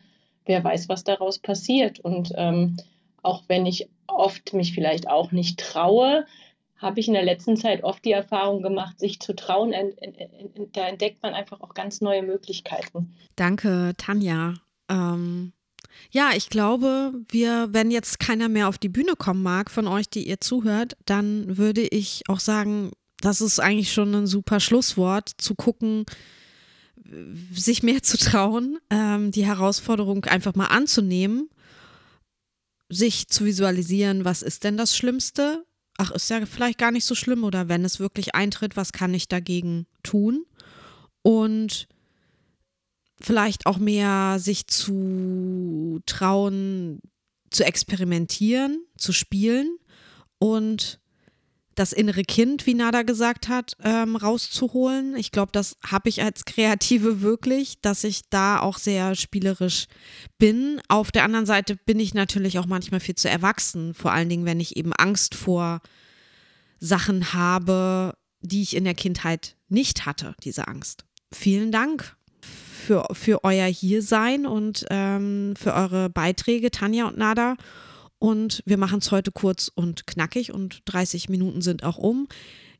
wer 0.45 0.63
weiß, 0.63 0.89
was 0.89 1.03
daraus 1.03 1.39
passiert. 1.39 1.99
Und 1.99 2.33
ähm, 2.35 2.75
auch 3.21 3.43
wenn 3.47 3.65
ich 3.65 3.89
oft 4.07 4.53
mich 4.53 4.73
vielleicht 4.73 5.07
auch 5.07 5.31
nicht 5.31 5.59
traue, 5.59 6.25
habe 6.77 6.99
ich 6.99 7.07
in 7.07 7.13
der 7.13 7.23
letzten 7.23 7.57
Zeit 7.57 7.83
oft 7.83 8.03
die 8.03 8.11
Erfahrung 8.11 8.63
gemacht, 8.63 8.99
sich 8.99 9.19
zu 9.19 9.35
trauen. 9.35 9.73
Da 10.73 10.87
entdeckt 10.87 11.21
man 11.21 11.33
einfach 11.33 11.61
auch 11.61 11.73
ganz 11.73 12.01
neue 12.01 12.23
Möglichkeiten. 12.23 13.15
Danke, 13.35 13.93
Tanja. 13.97 14.55
Ähm, 14.89 15.53
ja, 16.09 16.31
ich 16.35 16.49
glaube, 16.49 17.13
wir, 17.29 17.69
wenn 17.71 17.91
jetzt 17.91 18.19
keiner 18.19 18.49
mehr 18.49 18.67
auf 18.67 18.79
die 18.79 18.89
Bühne 18.89 19.15
kommen 19.15 19.43
mag 19.43 19.69
von 19.69 19.87
euch, 19.87 20.09
die 20.09 20.27
ihr 20.27 20.41
zuhört, 20.41 20.97
dann 21.05 21.57
würde 21.57 21.81
ich 21.81 22.23
auch 22.27 22.39
sagen, 22.39 22.91
das 23.19 23.41
ist 23.41 23.59
eigentlich 23.59 23.93
schon 23.93 24.13
ein 24.15 24.27
super 24.27 24.59
Schlusswort, 24.59 25.29
zu 25.37 25.53
gucken, 25.53 26.05
sich 27.53 27.83
mehr 27.83 28.01
zu 28.01 28.17
trauen, 28.17 28.79
ähm, 28.89 29.31
die 29.31 29.45
Herausforderung 29.45 30.25
einfach 30.25 30.55
mal 30.55 30.67
anzunehmen 30.67 31.49
sich 32.91 33.27
zu 33.29 33.45
visualisieren, 33.45 34.25
was 34.25 34.41
ist 34.41 34.63
denn 34.63 34.77
das 34.77 34.95
Schlimmste? 34.95 35.65
Ach, 35.97 36.11
ist 36.11 36.29
ja 36.29 36.45
vielleicht 36.45 36.77
gar 36.77 36.91
nicht 36.91 37.05
so 37.05 37.15
schlimm 37.15 37.43
oder 37.43 37.69
wenn 37.69 37.85
es 37.85 37.99
wirklich 37.99 38.35
eintritt, 38.35 38.75
was 38.75 38.91
kann 38.91 39.13
ich 39.13 39.27
dagegen 39.27 39.87
tun? 40.03 40.45
Und 41.21 41.87
vielleicht 43.19 43.65
auch 43.65 43.77
mehr 43.77 44.37
sich 44.39 44.67
zu 44.67 46.01
trauen, 46.05 47.01
zu 47.49 47.63
experimentieren, 47.63 48.83
zu 48.97 49.13
spielen 49.13 49.77
und 50.39 51.00
das 51.75 51.93
innere 51.93 52.23
Kind, 52.23 52.65
wie 52.65 52.73
Nada 52.73 53.03
gesagt 53.03 53.47
hat, 53.47 53.77
ähm, 53.83 54.15
rauszuholen. 54.15 55.15
Ich 55.15 55.31
glaube, 55.31 55.51
das 55.51 55.77
habe 55.85 56.09
ich 56.09 56.21
als 56.21 56.45
Kreative 56.45 57.21
wirklich, 57.21 57.79
dass 57.81 58.03
ich 58.03 58.29
da 58.29 58.59
auch 58.59 58.77
sehr 58.77 59.15
spielerisch 59.15 59.87
bin. 60.37 60.81
Auf 60.89 61.11
der 61.11 61.23
anderen 61.23 61.45
Seite 61.45 61.77
bin 61.77 61.99
ich 61.99 62.13
natürlich 62.13 62.59
auch 62.59 62.65
manchmal 62.65 62.99
viel 62.99 63.15
zu 63.15 63.29
erwachsen, 63.29 63.93
vor 63.93 64.11
allen 64.11 64.29
Dingen, 64.29 64.45
wenn 64.45 64.59
ich 64.59 64.75
eben 64.75 64.93
Angst 64.93 65.35
vor 65.35 65.81
Sachen 66.79 67.33
habe, 67.33 68.15
die 68.41 68.63
ich 68.63 68.75
in 68.75 68.83
der 68.83 68.95
Kindheit 68.95 69.55
nicht 69.69 70.05
hatte, 70.05 70.35
diese 70.43 70.67
Angst. 70.67 71.05
Vielen 71.31 71.71
Dank 71.71 72.15
für, 72.41 73.05
für 73.13 73.43
euer 73.43 73.67
Hiersein 73.67 74.45
und 74.45 74.85
ähm, 74.89 75.53
für 75.57 75.73
eure 75.73 76.09
Beiträge, 76.09 76.71
Tanja 76.71 77.07
und 77.07 77.17
Nada. 77.17 77.55
Und 78.21 78.61
wir 78.67 78.77
machen 78.77 78.99
es 78.99 79.11
heute 79.11 79.31
kurz 79.31 79.71
und 79.73 80.05
knackig 80.05 80.53
und 80.53 80.83
30 80.85 81.27
Minuten 81.27 81.63
sind 81.63 81.83
auch 81.83 81.97
um. 81.97 82.27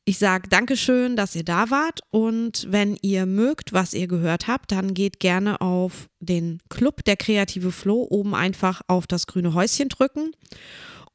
Ich 0.06 0.19
sage 0.19 0.47
Dankeschön, 0.47 1.15
dass 1.15 1.36
ihr 1.36 1.43
da 1.43 1.71
wart. 1.71 2.01
Und 2.12 2.67
wenn 2.69 2.95
ihr 3.01 3.25
mögt, 3.25 3.73
was 3.73 3.95
ihr 3.95 4.06
gehört 4.06 4.47
habt, 4.47 4.71
dann 4.71 4.93
geht 4.93 5.19
gerne 5.19 5.60
auf 5.60 6.10
den 6.19 6.60
Club 6.69 7.04
der 7.06 7.17
kreative 7.17 7.71
Flow 7.71 8.06
oben 8.08 8.36
einfach 8.36 8.84
auf 8.86 9.08
das 9.08 9.25
grüne 9.25 9.56
Häuschen 9.56 9.89
drücken 9.89 10.32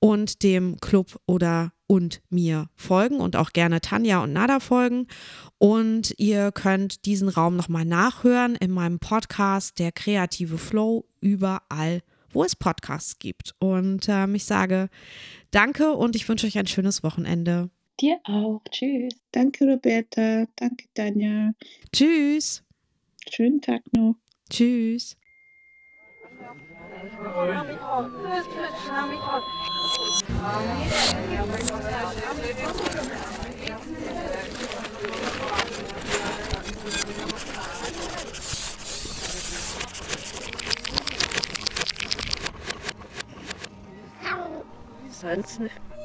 und 0.01 0.43
dem 0.43 0.81
Club 0.81 1.21
oder 1.27 1.73
und 1.87 2.21
mir 2.29 2.69
folgen 2.75 3.21
und 3.21 3.37
auch 3.37 3.53
gerne 3.53 3.81
Tanja 3.81 4.25
und 4.25 4.33
Nada 4.33 4.59
folgen. 4.59 5.07
Und 5.59 6.13
ihr 6.19 6.51
könnt 6.51 7.05
diesen 7.05 7.29
Raum 7.29 7.55
nochmal 7.55 7.85
nachhören 7.85 8.57
in 8.57 8.73
meinem 8.73 8.99
Podcast 8.99 9.79
Der 9.79 9.93
kreative 9.93 10.59
Flow 10.59 11.05
überall 11.21 12.03
wo 12.37 12.45
es 12.45 12.55
Podcasts 12.55 13.19
gibt. 13.19 13.55
Und 13.59 14.07
ähm, 14.09 14.35
ich 14.35 14.45
sage 14.45 14.91
danke 15.51 15.93
und 15.93 16.15
ich 16.15 16.29
wünsche 16.29 16.47
euch 16.47 16.59
ein 16.59 16.67
schönes 16.67 17.03
Wochenende. 17.03 17.71
Dir 17.99 18.21
auch. 18.25 18.61
Tschüss. 18.71 19.15
Danke, 19.33 19.65
Roberta. 19.65 20.45
Danke, 20.55 20.85
Tanja. 20.95 21.53
Tschüss. 21.93 22.63
Schönen 23.29 23.61
Tag 23.63 23.83
noch. 23.93 24.17
Tschüss. 24.51 25.17
Nicht. 45.23 45.96